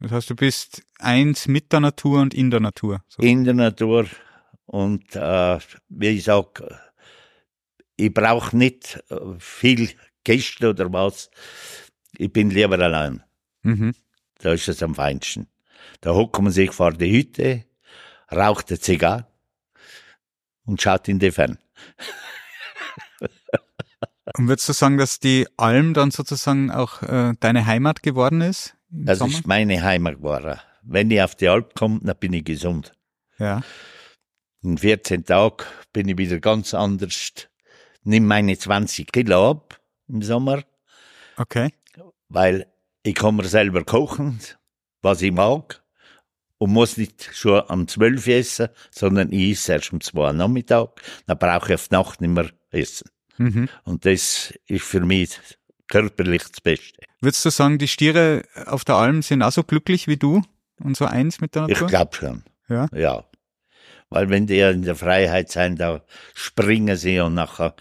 das 0.01 0.11
heißt, 0.11 0.31
du 0.31 0.35
bist 0.35 0.83
eins 0.99 1.47
mit 1.49 1.73
der 1.73 1.81
Natur 1.81 2.21
und 2.21 2.33
in 2.33 2.51
der 2.51 2.61
Natur. 2.61 3.03
So. 3.09 3.23
In 3.23 3.45
der 3.45 3.55
Natur 3.55 4.07
und, 4.65 5.15
äh, 5.15 5.59
wie 5.89 6.09
ich 6.09 6.25
sage, 6.25 6.81
ich 7.97 8.13
brauche 8.13 8.57
nicht 8.57 9.03
äh, 9.11 9.17
viel 9.39 9.91
Gäste 10.25 10.71
oder 10.71 10.93
was. 10.93 11.31
Ich 12.17 12.33
bin 12.33 12.51
lieber 12.51 12.79
allein. 12.79 13.23
Mhm. 13.63 13.95
Da 14.39 14.53
ist 14.53 14.69
es 14.69 14.83
am 14.83 14.95
feinsten. 14.95 15.47
Da 16.01 16.15
hockt 16.15 16.41
man 16.41 16.53
sich 16.53 16.73
vor 16.73 16.93
die 16.93 17.11
Hütte, 17.11 17.65
raucht 18.33 18.71
eine 18.71 18.81
Zigarre 18.81 19.27
und 20.65 20.81
schaut 20.81 21.09
in 21.09 21.19
die 21.19 21.31
Ferne. 21.31 21.59
und 24.37 24.49
würdest 24.49 24.69
du 24.69 24.73
sagen, 24.73 24.99
dass 24.99 25.21
die 25.21 25.47
Alm 25.57 25.95
dann 25.95 26.11
sozusagen 26.11 26.71
auch 26.71 27.03
äh, 27.03 27.35
deine 27.41 27.67
Heimat 27.67 28.03
geworden 28.03 28.41
ist? 28.41 28.75
Das 28.89 29.19
Sommer? 29.19 29.33
ist 29.33 29.47
meine 29.47 29.83
Heimat 29.83 30.17
geworden. 30.17 30.61
Wenn 30.83 31.11
ich 31.11 31.23
auf 31.23 31.35
die 31.35 31.49
Alp 31.49 31.75
komme, 31.75 32.01
dann 32.03 32.17
bin 32.17 32.33
ich 32.33 32.45
gesund. 32.45 32.93
Ja. 33.39 33.63
In 34.63 34.79
14 34.79 35.25
Tagen 35.25 35.65
bin 35.93 36.09
ich 36.09 36.19
wieder 36.19 36.39
ganz 36.41 36.75
anders. 36.75 37.33
Nimm 38.03 38.27
meine 38.27 38.57
20 38.57 39.11
Kilo 39.13 39.51
ab 39.51 39.81
im 40.09 40.23
Sommer. 40.23 40.63
Okay. 41.37 41.73
Weil 42.29 42.67
ich 43.03 43.15
kann 43.15 43.37
mir 43.37 43.45
selber 43.45 43.85
kochen, 43.85 44.41
was 45.03 45.23
ich 45.23 45.33
mag 45.33 45.83
und 46.59 46.73
muss 46.73 46.97
nicht 46.97 47.31
schon 47.35 47.63
am 47.69 47.87
12 47.87 48.27
essen, 48.29 48.69
sondern 48.91 49.33
ich 49.33 49.53
esse 49.53 49.73
erst 49.73 49.93
um 49.93 50.01
2 50.01 50.31
am 50.31 50.37
Nachmittag. 50.37 51.01
Dann 51.27 51.39
brauche 51.39 51.69
ich 51.69 51.75
auf 51.75 51.89
die 51.89 51.95
Nacht 51.95 52.21
nicht 52.21 52.31
mehr 52.31 52.51
essen. 52.71 53.11
Mhm. 53.39 53.69
Und 53.85 54.05
das 54.05 54.55
ist 54.67 54.85
für 54.85 55.01
mich 55.01 55.39
körperlich 55.89 56.43
das 56.43 56.61
Beste. 56.61 57.03
Würdest 57.21 57.45
du 57.45 57.51
sagen, 57.51 57.79
die 57.79 57.89
Stiere 57.89 58.45
auf 58.67 58.85
der 58.85 58.97
Alm 58.97 59.23
sind 59.23 59.43
auch 59.43 59.53
so 59.53 59.63
glücklich 59.63 60.09
wie 60.09 60.17
du 60.17 60.43
und 60.83 60.97
so 60.97 61.05
eins 61.05 61.41
mit 61.41 61.55
der 61.55 61.63
Natur? 61.63 61.87
Ich 61.87 61.89
glaube 61.89 62.15
schon. 62.15 62.43
Ja. 62.69 62.89
Ja. 62.95 63.25
Weil 64.09 64.31
wenn 64.31 64.47
die 64.47 64.59
in 64.61 64.83
der 64.83 64.97
Freiheit 64.97 65.51
sind, 65.51 65.81
da 65.81 66.03
springen 66.35 66.97
sie 66.97 67.21
und 67.21 67.35
nachher 67.35 67.75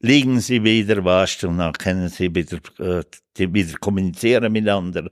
liegen 0.00 0.40
sie 0.40 0.62
wieder, 0.62 1.04
weißt 1.04 1.44
und 1.44 1.58
dann 1.58 1.72
können 1.72 2.08
sie 2.08 2.34
wieder, 2.34 2.58
äh, 2.78 3.04
die 3.36 3.52
wieder 3.52 3.78
kommunizieren 3.78 4.52
miteinander. 4.52 5.10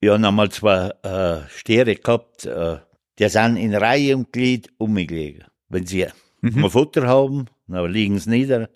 Ja, 0.00 0.18
noch 0.18 0.32
mal 0.32 0.50
zwei 0.50 0.90
äh, 1.02 1.48
Stiere 1.48 1.96
gehabt, 1.96 2.46
äh, 2.46 2.78
die 3.18 3.28
sind 3.28 3.56
in 3.56 3.74
Reihe 3.74 4.16
und 4.16 4.32
Glied 4.32 4.70
umgelegen. 4.78 5.44
Wenn 5.68 5.86
sie 5.86 6.06
mhm. 6.40 6.60
mal 6.60 6.70
Futter 6.70 7.06
haben, 7.06 7.46
dann 7.66 7.90
liegen 7.90 8.18
sie 8.18 8.30
nieder 8.30 8.70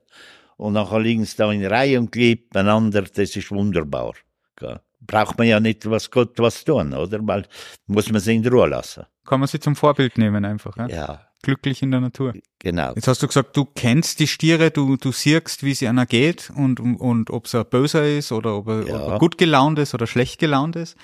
und 0.56 0.74
nachher 0.74 1.00
liegen 1.00 1.24
sie 1.24 1.36
da 1.36 1.50
in 1.50 1.64
Reihe 1.64 1.98
und 1.98 2.12
Glied 2.12 2.50
beieinander, 2.50 3.02
das 3.02 3.36
ist 3.36 3.50
wunderbar. 3.50 4.14
Gell. 4.56 4.80
Braucht 5.00 5.36
man 5.36 5.46
ja 5.46 5.60
nicht 5.60 5.88
was 5.90 6.10
Gott 6.10 6.38
was 6.38 6.64
tun, 6.64 6.94
oder? 6.94 7.18
Weil 7.22 7.46
muss 7.86 8.10
man 8.10 8.20
sie 8.20 8.36
in 8.36 8.46
Ruhe 8.46 8.68
lassen. 8.68 9.04
Kann 9.26 9.40
man 9.40 9.48
sie 9.48 9.60
zum 9.60 9.76
Vorbild 9.76 10.16
nehmen 10.16 10.44
einfach, 10.44 10.76
ja? 10.76 10.86
Ja, 10.86 11.26
glücklich 11.44 11.82
in 11.82 11.90
der 11.90 12.00
Natur. 12.00 12.34
Genau. 12.58 12.92
Jetzt 12.94 13.06
hast 13.06 13.22
du 13.22 13.28
gesagt, 13.28 13.56
du 13.56 13.64
kennst 13.64 14.18
die 14.18 14.26
Stiere, 14.26 14.70
du, 14.70 14.96
du 14.96 15.12
siehst, 15.12 15.62
wie 15.62 15.74
sie 15.74 15.86
einer 15.86 16.06
geht 16.06 16.50
und, 16.56 16.80
und 16.80 17.30
ob 17.30 17.52
er 17.52 17.64
böser 17.64 18.08
ist 18.08 18.32
oder 18.32 18.56
ob 18.56 18.68
er, 18.68 18.86
ja. 18.86 19.00
ob 19.00 19.12
er 19.12 19.18
gut 19.18 19.38
gelaunt 19.38 19.78
ist 19.78 19.94
oder 19.94 20.06
schlecht 20.06 20.40
gelaunt 20.40 20.74
ist. 20.74 20.96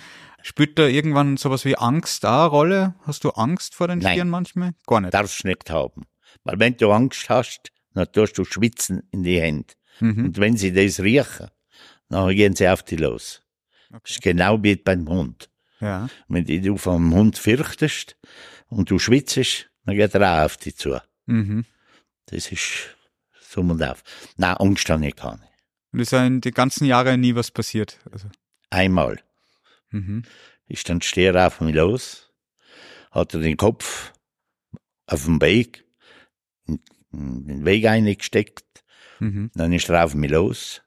Spielt 0.42 0.78
da 0.78 0.86
irgendwann 0.86 1.36
sowas 1.36 1.64
wie 1.64 1.76
Angst 1.76 2.24
da 2.24 2.44
eine 2.44 2.50
Rolle? 2.50 2.94
Hast 3.02 3.24
du 3.24 3.30
Angst 3.30 3.74
vor 3.74 3.88
den 3.88 3.98
Nein, 3.98 4.12
Stieren 4.12 4.30
manchmal? 4.30 4.72
Gar 4.86 5.02
nicht. 5.02 5.14
Darfst 5.14 5.44
nicht 5.44 5.70
haben. 5.70 6.06
Weil 6.44 6.58
wenn 6.58 6.76
du 6.76 6.90
Angst 6.90 7.28
hast, 7.28 7.70
dann 7.92 8.10
tust 8.10 8.38
du 8.38 8.44
schwitzen 8.44 9.02
in 9.10 9.22
die 9.22 9.40
Hände. 9.40 9.74
Mhm. 10.00 10.26
Und 10.26 10.38
wenn 10.38 10.56
sie 10.56 10.72
das 10.72 11.00
riechen, 11.00 11.48
dann 12.08 12.34
gehen 12.34 12.56
sie 12.56 12.68
auf 12.68 12.82
die 12.82 12.96
los. 12.96 13.42
Okay. 13.90 14.00
Das 14.02 14.10
ist 14.12 14.22
genau 14.22 14.62
wie 14.62 14.76
beim 14.76 15.08
Hund. 15.08 15.50
Ja. 15.80 16.08
Wenn 16.28 16.44
du 16.44 16.76
vom 16.76 17.12
Hund 17.14 17.38
fürchtest 17.38 18.16
und 18.68 18.90
du 18.90 18.98
schwitzt, 18.98 19.69
dann 19.84 19.96
geht 19.96 20.14
er 20.14 20.22
auch 20.22 20.44
auf 20.44 20.56
dich 20.56 20.76
zu. 20.76 21.00
Mhm. 21.26 21.64
Das 22.26 22.50
ist 22.52 22.96
so 23.40 23.60
und 23.60 23.82
auf. 23.82 24.02
Nein, 24.36 24.56
Angst 24.56 24.88
habe 24.90 25.06
ich 25.06 25.16
keine. 25.16 25.40
Und 25.92 26.00
ist 26.00 26.12
ja 26.12 26.24
in 26.24 26.40
den 26.40 26.54
ganzen 26.54 26.84
Jahren 26.84 27.20
nie 27.20 27.34
was 27.34 27.50
passiert? 27.50 27.98
Also. 28.10 28.28
Einmal. 28.70 29.20
Mhm. 29.90 30.22
Ich 30.66 30.80
stand 30.80 31.04
stehe 31.04 31.34
auf 31.44 31.60
mich 31.60 31.74
los, 31.74 32.32
hatte 33.10 33.40
den 33.40 33.56
Kopf 33.56 34.12
auf 35.06 35.24
dem 35.24 35.40
Weg, 35.40 35.84
in 36.66 36.78
den 37.46 37.64
Weg 37.64 37.86
eingesteckt, 37.86 38.84
mhm. 39.18 39.50
dann 39.54 39.72
ist 39.72 39.88
er 39.88 40.04
auf 40.04 40.14
mich 40.14 40.30
los, 40.30 40.82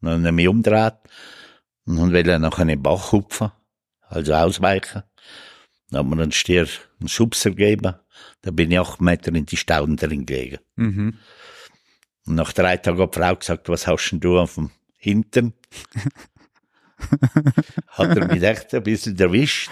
dann 0.00 0.20
hat 0.20 0.26
er 0.26 0.32
mich 0.32 0.48
umgedreht 0.48 0.94
und 1.84 1.96
dann 1.98 2.12
will 2.12 2.26
er 2.26 2.38
nach 2.38 2.58
einem 2.58 2.82
Bach 2.82 3.12
hupfen, 3.12 3.52
also 4.00 4.32
ausweichen. 4.32 5.02
Dann 5.90 6.06
hat 6.06 6.16
mir 6.16 6.22
ein 6.22 6.32
Stier 6.32 6.68
einen 7.00 7.08
Schubser 7.08 7.50
gegeben. 7.50 7.94
Da 8.42 8.50
bin 8.50 8.70
ich 8.70 8.78
acht 8.78 9.00
Meter 9.00 9.34
in 9.34 9.46
die 9.46 9.56
Stauden 9.56 9.96
drin 9.96 10.26
gelegen. 10.26 10.58
Mhm. 10.76 11.14
Und 12.26 12.34
nach 12.34 12.52
drei 12.52 12.76
Tagen 12.76 13.00
hat 13.00 13.14
die 13.14 13.18
Frau 13.20 13.36
gesagt, 13.36 13.68
was 13.68 13.86
hast 13.86 14.10
denn 14.10 14.20
du 14.20 14.38
auf 14.38 14.56
dem 14.56 14.70
Hintern? 14.98 15.54
hat 17.88 18.16
er 18.16 18.26
mich 18.32 18.42
echt 18.42 18.74
ein 18.74 18.82
bisschen 18.82 19.18
erwischt. 19.18 19.70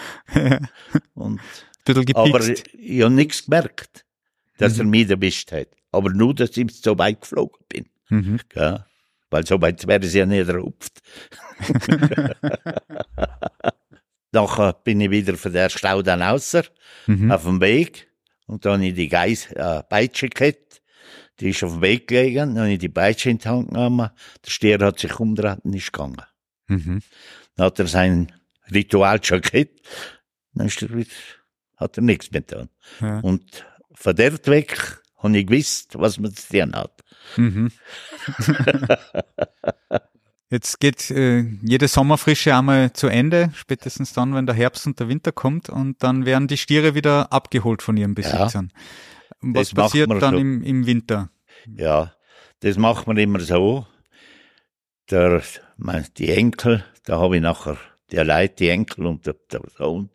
Und, 1.14 1.40
Bisschen 1.84 2.16
aber 2.16 2.40
ich 2.48 3.02
habe 3.02 3.14
nichts 3.14 3.44
gemerkt, 3.44 4.04
dass 4.58 4.74
Mhm. 4.74 4.80
er 4.80 4.84
mich 4.86 5.10
erwischt 5.10 5.52
hat. 5.52 5.68
Aber 5.92 6.10
nur, 6.10 6.34
dass 6.34 6.56
ich 6.56 6.72
so 6.80 6.98
weit 6.98 7.20
geflogen 7.20 7.58
bin. 7.68 7.86
Mhm. 8.08 8.40
Gell? 8.48 8.84
Weil 9.30 9.46
so 9.46 9.60
weit 9.60 9.86
wäre 9.86 10.04
sie 10.06 10.18
ja 10.18 10.26
nicht 10.26 10.48
erhupft. 10.48 11.00
Nachher 14.36 14.74
bin 14.74 15.00
ich 15.00 15.10
wieder 15.10 15.34
von 15.36 15.52
der 15.52 15.70
Stau 15.70 16.02
dann 16.02 16.22
außer, 16.22 16.64
Mhm. 17.06 17.30
auf 17.32 17.44
dem 17.44 17.60
Weg. 17.60 18.08
Und 18.46 18.64
dann 18.64 18.74
habe 18.74 18.86
ich 18.86 18.94
die 18.94 19.08
Geis, 19.08 19.50
äh, 19.52 19.82
Peitsche 19.82 20.28
gehabt. 20.28 20.82
Die 21.40 21.50
ist 21.50 21.64
auf 21.64 21.72
dem 21.72 21.80
Weg 21.82 22.08
gelegen. 22.08 22.54
Dann 22.54 22.58
habe 22.64 22.72
ich 22.72 22.78
die 22.78 22.88
Peitsche 22.90 23.30
in 23.30 23.38
die 23.38 23.48
Hand 23.48 23.68
genommen. 23.70 24.10
Der 24.44 24.50
Stier 24.50 24.78
hat 24.80 24.98
sich 24.98 25.18
umgedreht 25.18 25.60
und 25.64 25.74
ist 25.74 25.90
gegangen. 25.92 26.20
Mhm. 26.68 27.00
Dann 27.56 27.66
hat 27.66 27.78
er 27.78 27.86
sein 27.86 28.32
Ritual 28.70 29.22
schon 29.24 29.40
gehabt. 29.40 29.80
Dann 30.54 30.66
ist 30.66 30.82
er 30.82 30.90
wieder, 30.94 31.10
hat 31.76 31.96
er 31.96 32.02
nichts 32.02 32.30
mehr 32.30 32.42
getan. 32.42 32.68
Ja. 33.00 33.20
Und 33.20 33.64
von 33.94 34.14
dort 34.16 34.46
weg 34.48 34.98
habe 35.18 35.38
ich 35.38 35.46
gewusst, 35.46 35.98
was 35.98 36.18
man 36.18 36.34
zu 36.34 36.46
tun 36.52 36.74
hat. 36.74 37.02
Mhm. 37.36 37.70
Jetzt 40.48 40.78
geht 40.78 41.10
äh, 41.10 41.40
jede 41.62 41.88
Sommerfrische 41.88 42.54
einmal 42.54 42.92
zu 42.92 43.08
Ende, 43.08 43.50
spätestens 43.54 44.12
dann, 44.12 44.34
wenn 44.34 44.46
der 44.46 44.54
Herbst 44.54 44.86
und 44.86 45.00
der 45.00 45.08
Winter 45.08 45.32
kommt 45.32 45.68
und 45.68 46.00
dann 46.04 46.24
werden 46.24 46.46
die 46.46 46.56
Stiere 46.56 46.94
wieder 46.94 47.32
abgeholt 47.32 47.82
von 47.82 47.96
ihren 47.96 48.14
Besitzern. 48.14 48.72
Und 49.42 49.56
Was 49.56 49.74
passiert 49.74 50.10
dann 50.10 50.34
so. 50.34 50.40
im, 50.40 50.62
im 50.62 50.86
Winter? 50.86 51.30
Ja, 51.76 52.14
das 52.60 52.78
macht 52.78 53.08
man 53.08 53.16
immer 53.16 53.40
so. 53.40 53.86
Der, 55.10 55.42
mein, 55.76 56.06
die 56.16 56.30
Enkel, 56.30 56.84
da 57.04 57.18
habe 57.18 57.36
ich 57.36 57.42
nachher 57.42 57.76
die 58.10 58.16
Leute, 58.16 58.54
die 58.54 58.68
Enkel 58.68 59.06
und 59.06 59.26
der, 59.26 59.34
der 59.50 59.62
Sohn, 59.76 60.10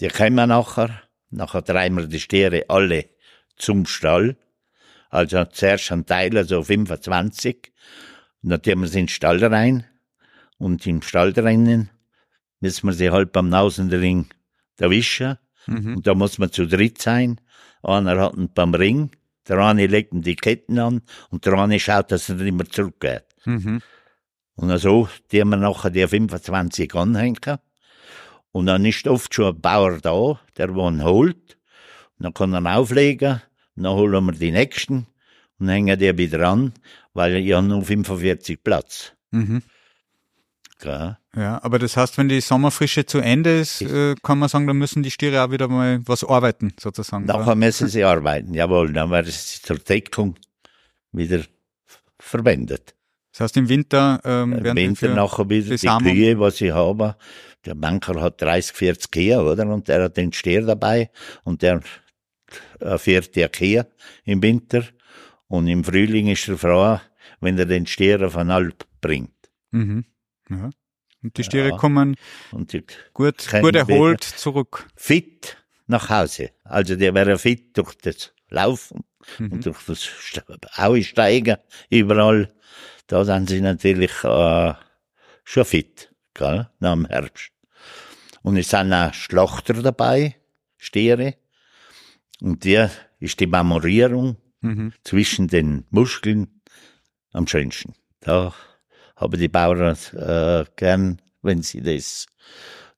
die 0.00 0.08
kommen 0.08 0.48
nachher. 0.48 1.02
Nachher 1.30 1.62
treiben 1.62 1.96
wir 1.96 2.06
die 2.06 2.20
Stiere 2.20 2.64
alle 2.68 3.10
zum 3.56 3.84
Stall. 3.84 4.36
Also 5.10 5.44
zuerst 5.44 5.92
ein 5.92 6.06
Teil, 6.06 6.36
also 6.36 6.62
25. 6.62 7.72
Und 8.46 8.50
dann 8.50 8.62
tun 8.62 8.80
wir 8.80 8.86
sie 8.86 9.00
in 9.00 9.06
den 9.06 9.08
Stall 9.08 9.44
rein. 9.44 9.84
Und 10.56 10.86
im 10.86 11.02
Stall 11.02 11.32
drinnen 11.32 11.90
müssen 12.60 12.86
wir 12.86 12.92
sie 12.92 13.10
halt 13.10 13.32
beim 13.32 13.48
Nausenring 13.48 14.26
erwischen. 14.78 15.36
Mhm. 15.66 15.96
Und 15.96 16.06
da 16.06 16.14
muss 16.14 16.38
man 16.38 16.52
zu 16.52 16.64
dritt 16.64 17.02
sein. 17.02 17.40
Einer 17.82 18.20
hat 18.20 18.36
ihn 18.36 18.52
beim 18.54 18.72
Ring, 18.72 19.10
der 19.48 19.58
eine 19.58 19.88
legt 19.88 20.12
ihm 20.12 20.22
die 20.22 20.36
Ketten 20.36 20.78
an 20.78 21.02
und 21.30 21.44
der 21.44 21.54
eine 21.54 21.80
schaut, 21.80 22.12
dass 22.12 22.28
er 22.28 22.36
nicht 22.36 22.54
mehr 22.54 22.70
zurückgeht. 22.70 23.24
Mhm. 23.46 23.82
Und 24.54 24.78
so, 24.78 25.08
die 25.32 25.40
haben 25.40 25.48
wir 25.48 25.56
nachher 25.56 25.90
die 25.90 26.06
25 26.06 26.94
anhängen. 26.94 27.58
Und 28.52 28.66
dann 28.66 28.84
ist 28.84 29.08
oft 29.08 29.34
schon 29.34 29.56
ein 29.56 29.60
Bauer 29.60 29.98
da, 29.98 30.40
der 30.56 30.68
ihn 30.68 31.02
holt. 31.02 31.58
Und 32.16 32.22
dann 32.22 32.32
kann 32.32 32.54
er 32.54 32.60
ihn 32.60 32.68
auflegen. 32.68 33.42
Und 33.74 33.82
dann 33.82 33.94
holen 33.94 34.24
wir 34.24 34.32
die 34.34 34.52
nächsten 34.52 35.08
und 35.58 35.68
hängen 35.68 35.98
die 35.98 36.16
wieder 36.16 36.48
an, 36.48 36.72
weil 37.14 37.36
ich 37.36 37.52
habe 37.52 37.66
nur 37.66 37.82
45 37.82 38.62
Platz. 38.62 39.12
Mhm. 39.30 39.62
Gell? 40.78 41.16
Ja, 41.34 41.62
aber 41.62 41.78
das 41.78 41.96
heißt, 41.96 42.18
wenn 42.18 42.28
die 42.28 42.40
Sommerfrische 42.40 43.06
zu 43.06 43.18
Ende 43.18 43.60
ist, 43.60 43.80
äh, 43.82 44.14
kann 44.22 44.38
man 44.38 44.48
sagen, 44.48 44.66
dann 44.66 44.76
müssen 44.76 45.02
die 45.02 45.10
Stiere 45.10 45.42
auch 45.42 45.50
wieder 45.50 45.68
mal 45.68 46.00
was 46.04 46.22
arbeiten, 46.22 46.72
sozusagen. 46.78 47.24
Nachher 47.24 47.54
müssen 47.54 47.88
sie 47.88 48.04
arbeiten, 48.04 48.52
jawohl, 48.52 48.92
dann 48.92 49.10
werden 49.10 49.30
sie 49.30 49.62
zur 49.62 49.78
Deckung 49.78 50.36
wieder 51.12 51.42
verwendet. 52.18 52.94
Das 53.32 53.40
heißt, 53.40 53.56
im 53.58 53.68
Winter 53.68 54.20
ähm, 54.24 54.62
werden 54.62 54.76
Winter 54.76 55.14
nachher 55.14 55.48
wieder 55.48 55.76
die. 55.76 55.86
Kühe, 55.86 56.38
was 56.38 56.60
ich 56.60 56.72
habe. 56.72 57.16
Der 57.66 57.74
Banker 57.74 58.20
hat 58.20 58.40
30, 58.40 58.74
40 58.74 59.10
Kühe, 59.10 59.42
oder? 59.42 59.66
Und 59.66 59.88
der 59.88 60.04
hat 60.04 60.16
den 60.16 60.32
Stier 60.32 60.62
dabei 60.62 61.10
und 61.44 61.62
der 61.62 61.80
äh, 62.80 62.96
fährt 62.96 63.34
die 63.34 63.46
Kühe 63.48 63.86
im 64.24 64.42
Winter. 64.42 64.84
Und 65.48 65.66
im 65.68 65.84
Frühling 65.84 66.28
ist 66.28 66.48
er 66.48 66.58
froh, 66.58 67.00
wenn 67.40 67.58
er 67.58 67.66
den 67.66 67.86
Stier 67.86 68.24
auf 68.26 68.36
eine 68.36 68.54
Alp 68.54 68.84
bringt. 69.00 69.30
Mhm. 69.70 70.04
Ja. 70.50 70.70
Und 71.22 71.36
die 71.36 71.44
Stiere 71.44 71.70
Ja. 71.70 71.76
kommen 71.76 72.16
Und 72.52 72.72
die 72.72 72.84
gut, 73.12 73.48
gut 73.50 73.74
erholt 73.74 74.22
zurück. 74.24 74.86
fit 74.96 75.56
nach 75.86 76.08
Hause. 76.10 76.50
Also 76.64 76.96
die 76.96 77.12
wären 77.14 77.38
fit 77.38 77.76
durch 77.76 77.94
das 77.98 78.32
Laufen 78.48 79.04
Mhm. 79.38 79.52
und 79.52 79.66
durch 79.66 79.82
das 79.86 80.08
Aue 80.76 81.02
steigen, 81.02 81.56
überall. 81.90 82.52
Da 83.08 83.24
sind 83.24 83.48
sie 83.48 83.60
natürlich 83.60 84.12
äh, 84.24 84.74
schon 85.44 85.64
fit, 85.64 86.12
gell, 86.34 86.68
nach 86.78 86.92
dem 86.94 87.06
Herbst. 87.06 87.50
Und 88.42 88.56
es 88.56 88.68
sind 88.70 88.92
auch 88.92 89.12
Schlachter 89.14 89.74
dabei, 89.74 90.36
Stiere. 90.76 91.34
Und 92.40 92.62
die 92.64 92.86
ist 93.18 93.40
die 93.40 93.46
Marmorierung 93.48 94.36
Mhm. 94.60 94.92
zwischen 95.04 95.48
den 95.48 95.84
Muskeln 95.90 96.60
am 97.32 97.46
schönsten. 97.46 97.94
Da 98.20 98.54
haben 99.16 99.38
die 99.38 99.48
Bauern 99.48 99.96
äh, 100.14 100.64
gern, 100.76 101.20
wenn 101.42 101.62
sie 101.62 101.80
das 101.82 102.26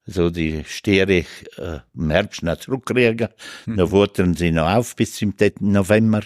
so 0.07 0.31
die 0.31 0.65
Stiere 0.65 1.25
äh, 1.57 1.81
im 1.95 2.11
Herbst 2.11 2.43
noch 2.43 2.57
zurückkriegen. 2.57 3.29
Dann 3.67 3.89
futtern 3.89 4.35
sie 4.35 4.51
noch 4.53 4.69
auf 4.71 4.97
bis 4.97 5.17
zum 5.17 5.37
3. 5.37 5.55
November. 5.61 6.23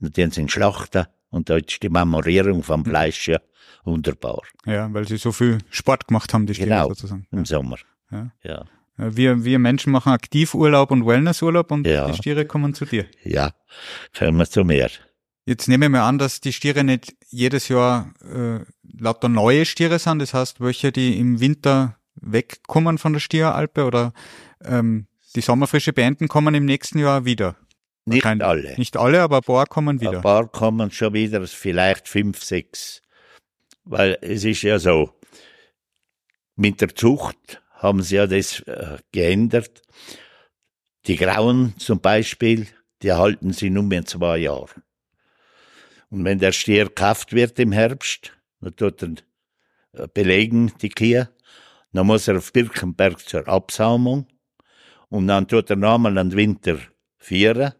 Und 0.00 0.16
dann 0.16 0.24
tun 0.26 0.30
sie 0.30 0.40
ihn 0.42 0.48
schlachten. 0.48 1.06
Und 1.30 1.50
da 1.50 1.56
ist 1.56 1.82
die 1.82 1.88
Marmorierung 1.88 2.62
vom 2.62 2.84
Fleisch 2.84 3.26
ja 3.28 3.40
wunderbar. 3.84 4.42
Ja, 4.66 4.92
weil 4.94 5.08
sie 5.08 5.16
so 5.16 5.32
viel 5.32 5.58
Sport 5.70 6.06
gemacht 6.06 6.32
haben, 6.32 6.46
die 6.46 6.54
Stiere 6.54 6.68
Genau, 6.70 6.88
sozusagen. 6.90 7.26
im 7.32 7.44
Sommer. 7.44 7.76
Ja. 8.12 8.30
Ja. 8.44 8.64
Wir, 8.96 9.44
wir 9.44 9.58
Menschen 9.58 9.90
machen 9.92 10.12
Aktivurlaub 10.12 10.90
und 10.90 11.04
Wellnessurlaub 11.06 11.70
und 11.72 11.86
Ja. 11.86 12.06
die 12.08 12.16
Stiere 12.16 12.46
kommen 12.46 12.74
zu 12.74 12.84
dir. 12.84 13.06
Ja, 13.24 13.52
kommen 14.16 14.38
wir 14.38 14.46
zu 14.46 14.64
mehr. 14.64 14.90
Jetzt 15.46 15.68
nehme 15.68 15.86
ich 15.86 15.90
mal 15.90 16.08
an, 16.08 16.18
dass 16.18 16.40
die 16.40 16.52
Stiere 16.52 16.84
nicht 16.84 17.14
jedes 17.28 17.68
Jahr 17.68 18.14
äh, 18.24 18.60
lauter 18.98 19.28
neue 19.28 19.64
Stiere 19.66 19.98
sind. 19.98 20.20
Das 20.20 20.32
heißt, 20.32 20.60
welche, 20.60 20.92
die 20.92 21.18
im 21.18 21.40
Winter 21.40 21.98
wegkommen 22.14 22.98
von 22.98 23.12
der 23.14 23.20
Stieralpe 23.20 23.84
oder 23.84 24.12
ähm, 24.64 25.06
die 25.34 25.40
Sommerfrische 25.40 25.92
beenden, 25.92 26.28
kommen 26.28 26.54
im 26.54 26.64
nächsten 26.64 26.98
Jahr 26.98 27.24
wieder. 27.24 27.56
Nicht 28.06 28.22
Wahrscheinlich- 28.24 28.46
alle. 28.46 28.74
Nicht 28.78 28.96
alle, 28.96 29.22
aber 29.22 29.38
ein 29.38 29.42
paar 29.42 29.66
kommen 29.66 30.00
wieder. 30.00 30.12
Ein 30.18 30.22
paar 30.22 30.46
kommen 30.48 30.90
schon 30.92 31.12
wieder, 31.14 31.44
vielleicht 31.46 32.06
fünf, 32.08 32.42
sechs. 32.44 33.02
Weil 33.84 34.16
es 34.22 34.44
ist 34.44 34.62
ja 34.62 34.78
so, 34.78 35.10
mit 36.56 36.80
der 36.80 36.94
Zucht 36.94 37.60
haben 37.84 38.02
sie 38.02 38.16
ja 38.16 38.26
das 38.26 38.60
äh, 38.60 38.96
geändert. 39.12 39.82
Die 41.06 41.16
Grauen 41.16 41.74
zum 41.78 42.00
Beispiel, 42.00 42.66
die 43.02 43.12
halten 43.12 43.52
sie 43.52 43.68
nur 43.68 43.82
mehr 43.82 44.06
zwei 44.06 44.38
Jahre. 44.38 44.70
Und 46.08 46.24
wenn 46.24 46.38
der 46.38 46.52
Stier 46.52 46.86
gekauft 46.86 47.34
wird 47.34 47.58
im 47.58 47.72
Herbst, 47.72 48.32
dann 48.60 48.74
tut 48.74 49.02
er 49.02 49.10
äh, 49.92 50.08
belegen, 50.12 50.72
die 50.80 50.88
Kühe, 50.88 51.28
dann 51.92 52.06
muss 52.06 52.26
er 52.26 52.38
auf 52.38 52.52
Birkenberg 52.52 53.20
zur 53.20 53.46
Absaumung 53.46 54.26
und 55.10 55.28
dann 55.28 55.46
tut 55.46 55.68
er 55.68 55.76
nochmal 55.76 56.14
den 56.14 56.32
Winter 56.32 56.78
vieren. 57.18 57.74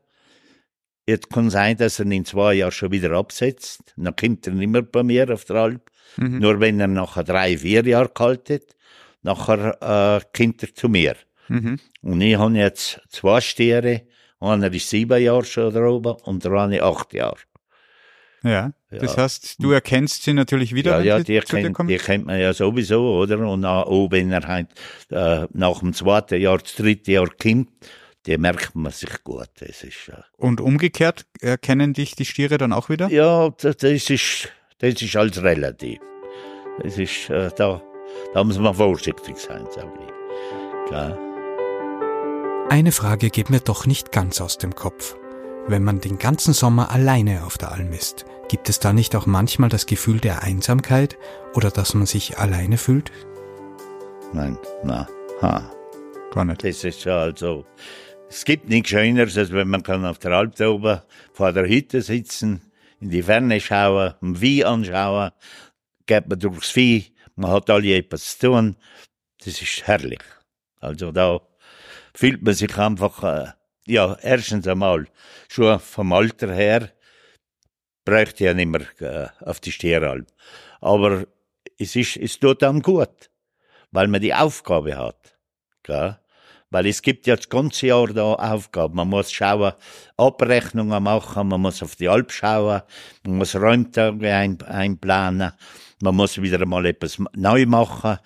Jetzt 1.06 1.30
kann 1.30 1.48
sein, 1.48 1.78
dass 1.78 1.98
er 1.98 2.04
ihn 2.06 2.12
in 2.12 2.24
zwei 2.26 2.54
Jahren 2.54 2.72
schon 2.72 2.92
wieder 2.92 3.12
absetzt. 3.12 3.94
Dann 3.96 4.14
kommt 4.16 4.46
er 4.46 4.52
nicht 4.52 4.68
mehr 4.68 4.82
bei 4.82 5.02
mir 5.02 5.30
auf 5.30 5.44
der 5.46 5.56
Alp. 5.56 5.90
Mhm. 6.16 6.38
Nur 6.38 6.60
wenn 6.60 6.80
er 6.80 6.88
nachher 6.88 7.24
drei, 7.24 7.58
vier 7.58 7.86
Jahre 7.86 8.10
gehalten, 8.14 8.60
nachher 9.24 10.20
äh, 10.22 10.36
kommt 10.36 10.62
er 10.62 10.74
zu 10.74 10.88
mir. 10.88 11.16
Mhm. 11.48 11.78
Und 12.02 12.20
ich 12.20 12.36
habe 12.36 12.54
jetzt 12.56 13.00
zwei 13.08 13.40
Stiere. 13.40 14.02
Einer 14.40 14.72
ist 14.72 14.88
sieben 14.90 15.20
Jahre 15.22 15.44
schon 15.44 15.72
da 15.74 15.80
oben 15.84 16.14
und 16.24 16.44
der 16.44 16.52
andere 16.52 16.82
acht 16.84 17.12
Jahre. 17.14 17.38
Ja. 18.42 18.72
Das 18.90 19.16
Ja. 19.16 19.22
heißt, 19.22 19.56
du 19.62 19.70
erkennst 19.72 20.22
sie 20.24 20.34
natürlich 20.34 20.74
wieder, 20.74 20.98
Ja, 21.02 21.16
ja, 21.18 21.24
die 21.24 21.40
kennt, 21.40 21.78
die 21.88 21.96
kennt 21.96 22.26
man 22.26 22.38
ja 22.38 22.52
sowieso, 22.52 23.16
oder? 23.20 23.38
Und 23.38 23.64
auch, 23.64 23.86
auch 23.86 24.10
wenn 24.10 24.30
er 24.30 24.46
halt, 24.46 24.68
äh, 25.10 25.46
nach 25.52 25.80
dem 25.80 25.94
zweiten 25.94 26.40
Jahr, 26.40 26.58
das 26.58 26.74
dritte 26.74 27.12
Jahr 27.12 27.28
kommt, 27.30 27.68
die 28.26 28.36
merkt 28.38 28.74
man 28.74 28.92
sich 28.92 29.22
gut. 29.24 29.48
Das 29.60 29.82
ist, 29.82 30.08
äh, 30.10 30.20
Und 30.36 30.60
umgekehrt 30.60 31.24
erkennen 31.40 31.94
dich 31.94 32.14
die 32.16 32.24
Stiere 32.26 32.58
dann 32.58 32.72
auch 32.74 32.88
wieder? 32.90 33.08
Ja, 33.08 33.48
das, 33.50 33.78
das 33.78 34.10
ist, 34.10 34.48
das 34.78 35.00
ist 35.00 35.16
alles 35.16 35.42
relativ. 35.42 35.98
Das 36.82 36.98
ist, 36.98 37.30
äh, 37.30 37.50
da, 37.56 37.82
da 38.32 38.44
muss 38.44 38.58
man 38.58 38.74
vorsichtig 38.74 39.36
sein, 39.38 39.66
sage 39.70 39.92
ich. 40.00 40.90
Gell? 40.90 41.18
Eine 42.70 42.92
Frage 42.92 43.30
geht 43.30 43.50
mir 43.50 43.60
doch 43.60 43.86
nicht 43.86 44.12
ganz 44.12 44.40
aus 44.40 44.58
dem 44.58 44.74
Kopf. 44.74 45.16
Wenn 45.66 45.84
man 45.84 46.00
den 46.00 46.18
ganzen 46.18 46.52
Sommer 46.52 46.90
alleine 46.90 47.44
auf 47.44 47.56
der 47.56 47.72
Alm 47.72 47.92
ist, 47.92 48.26
gibt 48.48 48.68
es 48.68 48.80
da 48.80 48.92
nicht 48.92 49.16
auch 49.16 49.26
manchmal 49.26 49.70
das 49.70 49.86
Gefühl 49.86 50.20
der 50.20 50.42
Einsamkeit 50.42 51.16
oder 51.54 51.70
dass 51.70 51.94
man 51.94 52.06
sich 52.06 52.38
alleine 52.38 52.76
fühlt? 52.76 53.12
Nein, 54.32 54.58
na, 54.82 55.06
ha, 55.40 55.70
Gar 56.34 56.46
nicht. 56.46 56.64
Das 56.64 56.82
ist 56.82 57.04
ja 57.04 57.18
also, 57.18 57.64
es 58.28 58.44
gibt 58.44 58.68
nichts 58.68 58.90
Schöneres, 58.90 59.38
als 59.38 59.52
wenn 59.52 59.68
man 59.68 59.84
kann 59.84 60.04
auf 60.04 60.18
der 60.18 60.32
Alp 60.32 60.56
da 60.56 60.68
oben 60.68 61.00
vor 61.32 61.52
der 61.52 61.68
Hütte 61.68 62.02
sitzen, 62.02 62.72
in 63.00 63.10
die 63.10 63.22
Ferne 63.22 63.60
schauen, 63.60 64.14
ein 64.20 64.34
Vieh 64.34 64.64
anschauen, 64.64 65.30
geht 66.06 66.28
man 66.28 66.40
durchs 66.40 66.70
Vieh, 66.70 67.13
man 67.36 67.50
hat 67.50 67.70
alle 67.70 67.96
etwas 67.96 68.38
zu 68.38 68.48
tun. 68.48 68.76
Das 69.44 69.60
ist 69.60 69.86
herrlich. 69.86 70.22
Also 70.80 71.12
da 71.12 71.40
fühlt 72.14 72.42
man 72.42 72.54
sich 72.54 72.76
einfach, 72.76 73.22
äh, 73.24 73.52
ja, 73.86 74.16
erstens 74.22 74.66
einmal, 74.66 75.06
schon 75.48 75.78
vom 75.80 76.12
Alter 76.12 76.52
her, 76.52 76.90
bräuchte 78.04 78.44
ich 78.44 78.48
ja 78.48 78.54
nicht 78.54 78.68
mehr 78.68 78.86
äh, 79.00 79.44
auf 79.44 79.60
die 79.60 79.72
Stieralp. 79.72 80.26
Aber 80.80 81.26
es, 81.78 81.96
ist, 81.96 82.16
es 82.16 82.38
tut 82.38 82.62
dann 82.62 82.82
gut, 82.82 83.30
weil 83.90 84.08
man 84.08 84.20
die 84.20 84.34
Aufgabe 84.34 84.96
hat. 84.96 85.36
Gell? 85.82 86.18
Weil 86.70 86.86
es 86.86 87.02
gibt 87.02 87.26
ja 87.26 87.36
das 87.36 87.48
ganze 87.48 87.86
Jahr 87.86 88.08
da 88.08 88.34
Aufgaben. 88.34 88.96
Man 88.96 89.08
muss 89.08 89.30
schauen, 89.32 89.74
Abrechnungen 90.16 91.02
machen, 91.02 91.48
man 91.48 91.60
muss 91.60 91.82
auf 91.82 91.96
die 91.96 92.08
Alp 92.08 92.32
schauen, 92.32 92.82
man 93.24 93.38
muss 93.38 93.54
Räumtage 93.54 94.34
ein, 94.34 94.60
einplanen, 94.62 95.52
man 96.02 96.16
muss 96.16 96.40
wieder 96.40 96.60
einmal 96.60 96.86
etwas 96.86 97.18
neu 97.34 97.66
machen. 97.66 98.18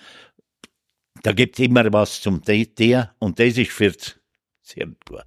Da 1.22 1.32
gibt 1.32 1.58
es 1.58 1.64
immer 1.64 1.92
was 1.92 2.20
zum 2.20 2.42
Tier 2.42 3.10
und 3.18 3.38
das 3.38 3.58
ist 3.58 3.72
für 3.72 3.92
sehr 4.62 4.86
gut. 5.06 5.24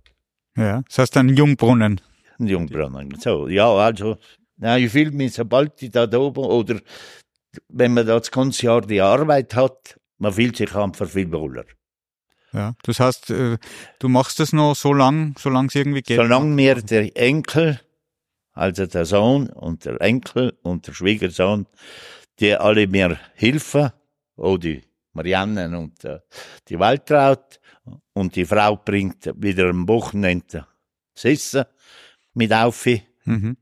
Ja, 0.56 0.82
das 0.88 0.97
heißt 0.99 1.17
ein 1.17 1.30
Jungbrunnen. 1.30 2.01
Ein 2.39 2.47
Jungbrunnen. 2.47 3.15
So, 3.19 3.47
ja, 3.47 3.69
also, 3.69 4.17
na, 4.58 4.77
ich 4.77 4.91
fühle 4.91 5.12
mich, 5.12 5.34
sobald 5.34 5.82
ich 5.82 5.91
da 5.91 6.12
oben 6.12 6.43
oder 6.43 6.80
wenn 7.69 7.93
man 7.93 8.06
da 8.06 8.19
das 8.19 8.32
ganze 8.32 8.65
Jahr 8.65 8.82
die 8.82 9.01
Arbeit 9.01 9.56
hat, 9.56 9.99
man 10.17 10.34
fühlt 10.34 10.56
sich 10.58 10.73
einfach 10.75 11.10
viel 11.10 11.32
wohler. 11.32 11.65
Ja, 12.54 12.75
das 12.84 12.99
heißt, 12.99 13.30
äh, 13.32 13.58
du 13.99 14.10
machst 14.10 14.39
das 14.39 14.51
noch 14.51 14.75
so 14.75 14.93
lang, 14.93 15.36
solange 15.39 15.69
es 15.69 15.75
irgendwie 15.75 16.01
geht? 16.01 16.17
Solange 16.17 16.54
mir 16.54 16.75
der 16.75 17.15
Enkel, 17.15 17.80
also 18.54 18.86
der 18.86 19.06
Sohn 19.06 19.49
und 19.49 19.86
der 19.86 20.01
Enkel 20.01 20.58
und 20.62 20.86
der 20.86 20.93
Schwiegersohn, 20.93 21.65
die 22.41 22.56
alle 22.56 22.88
mir 22.88 23.19
helfen, 23.36 23.91
oh, 24.36 24.58
die 24.58 24.84
Marianne 25.13 25.77
und 25.77 26.04
äh, 26.04 26.19
die 26.67 26.80
Waltraud, 26.80 27.60
und 28.13 28.36
die 28.36 28.45
Frau 28.45 28.75
bringt 28.77 29.32
wieder 29.36 29.69
am 29.69 29.88
Wochenende 29.88 30.67
das 31.13 31.25
Essen 31.25 31.65
mit 32.34 32.54
auf. 32.54 32.86
Mhm. 33.25 33.58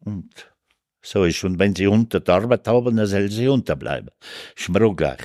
Und 0.00 0.50
so 1.02 1.24
ist. 1.24 1.42
Und 1.44 1.58
wenn 1.58 1.74
sie 1.74 1.86
unter 1.86 2.20
der 2.20 2.34
Arbeit 2.34 2.68
haben, 2.68 2.96
dann 2.96 3.06
soll 3.06 3.30
sie 3.30 3.48
unterbleiben. 3.48 4.10
Ist 4.56 4.68
mir 4.68 4.84
auch 4.84 4.94
gleich. 4.94 5.20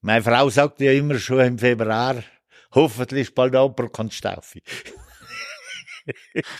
Meine 0.00 0.22
Frau 0.22 0.48
sagt 0.48 0.80
ja 0.80 0.92
immer 0.92 1.18
schon 1.18 1.40
im 1.40 1.58
Februar, 1.58 2.22
hoffentlich 2.72 3.34
bald 3.34 3.52
jemand 3.52 3.92
kann 3.92 4.10
Staufi. 4.10 4.62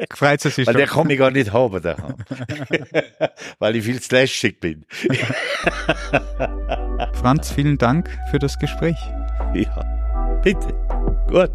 Gefreut 0.09 0.41
sich 0.41 0.67
Weil 0.67 0.75
den 0.75 0.87
kann 0.87 1.11
ich 1.11 1.19
gar 1.19 1.31
nicht 1.31 1.53
haben 1.53 1.83
daheim. 1.83 2.17
Weil 3.59 3.77
ich 3.77 3.85
viel 3.85 4.01
zu 4.01 4.15
lästig 4.15 4.61
bin. 4.61 4.85
Franz, 7.15 7.51
vielen 7.51 7.79
Dank 7.79 8.11
für 8.31 8.39
das 8.39 8.59
Gespräch. 8.59 8.99
Ja, 9.55 10.41
bitte. 10.43 10.75
Gut. 11.29 11.51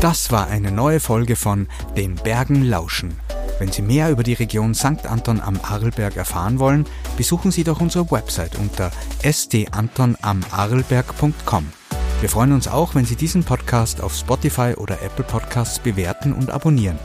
Das 0.00 0.30
war 0.30 0.48
eine 0.48 0.70
neue 0.70 1.00
Folge 1.00 1.36
von 1.36 1.68
Den 1.96 2.14
Bergen 2.16 2.64
lauschen. 2.64 3.18
Wenn 3.58 3.72
Sie 3.72 3.82
mehr 3.82 4.10
über 4.10 4.22
die 4.22 4.34
Region 4.34 4.74
St. 4.74 5.06
Anton 5.06 5.40
am 5.40 5.58
Arlberg 5.62 6.16
erfahren 6.16 6.58
wollen, 6.58 6.84
besuchen 7.16 7.50
Sie 7.50 7.64
doch 7.64 7.80
unsere 7.80 8.10
Website 8.10 8.56
unter 8.56 8.90
sdantonamarlberg.com. 9.24 11.72
Wir 12.20 12.28
freuen 12.28 12.52
uns 12.52 12.68
auch, 12.68 12.94
wenn 12.94 13.04
Sie 13.04 13.16
diesen 13.16 13.44
Podcast 13.44 14.00
auf 14.00 14.14
Spotify 14.14 14.74
oder 14.76 15.02
Apple 15.02 15.24
Podcasts 15.24 15.78
bewerten 15.78 16.32
und 16.32 16.50
abonnieren. 16.50 16.98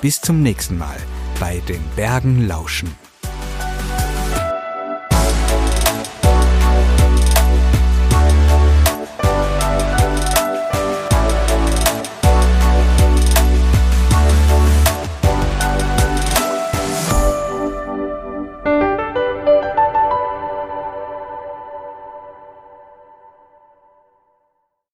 Bis 0.00 0.20
zum 0.20 0.42
nächsten 0.42 0.78
Mal 0.78 0.96
bei 1.40 1.60
den 1.68 1.82
Bergen 1.96 2.46
lauschen. 2.46 3.07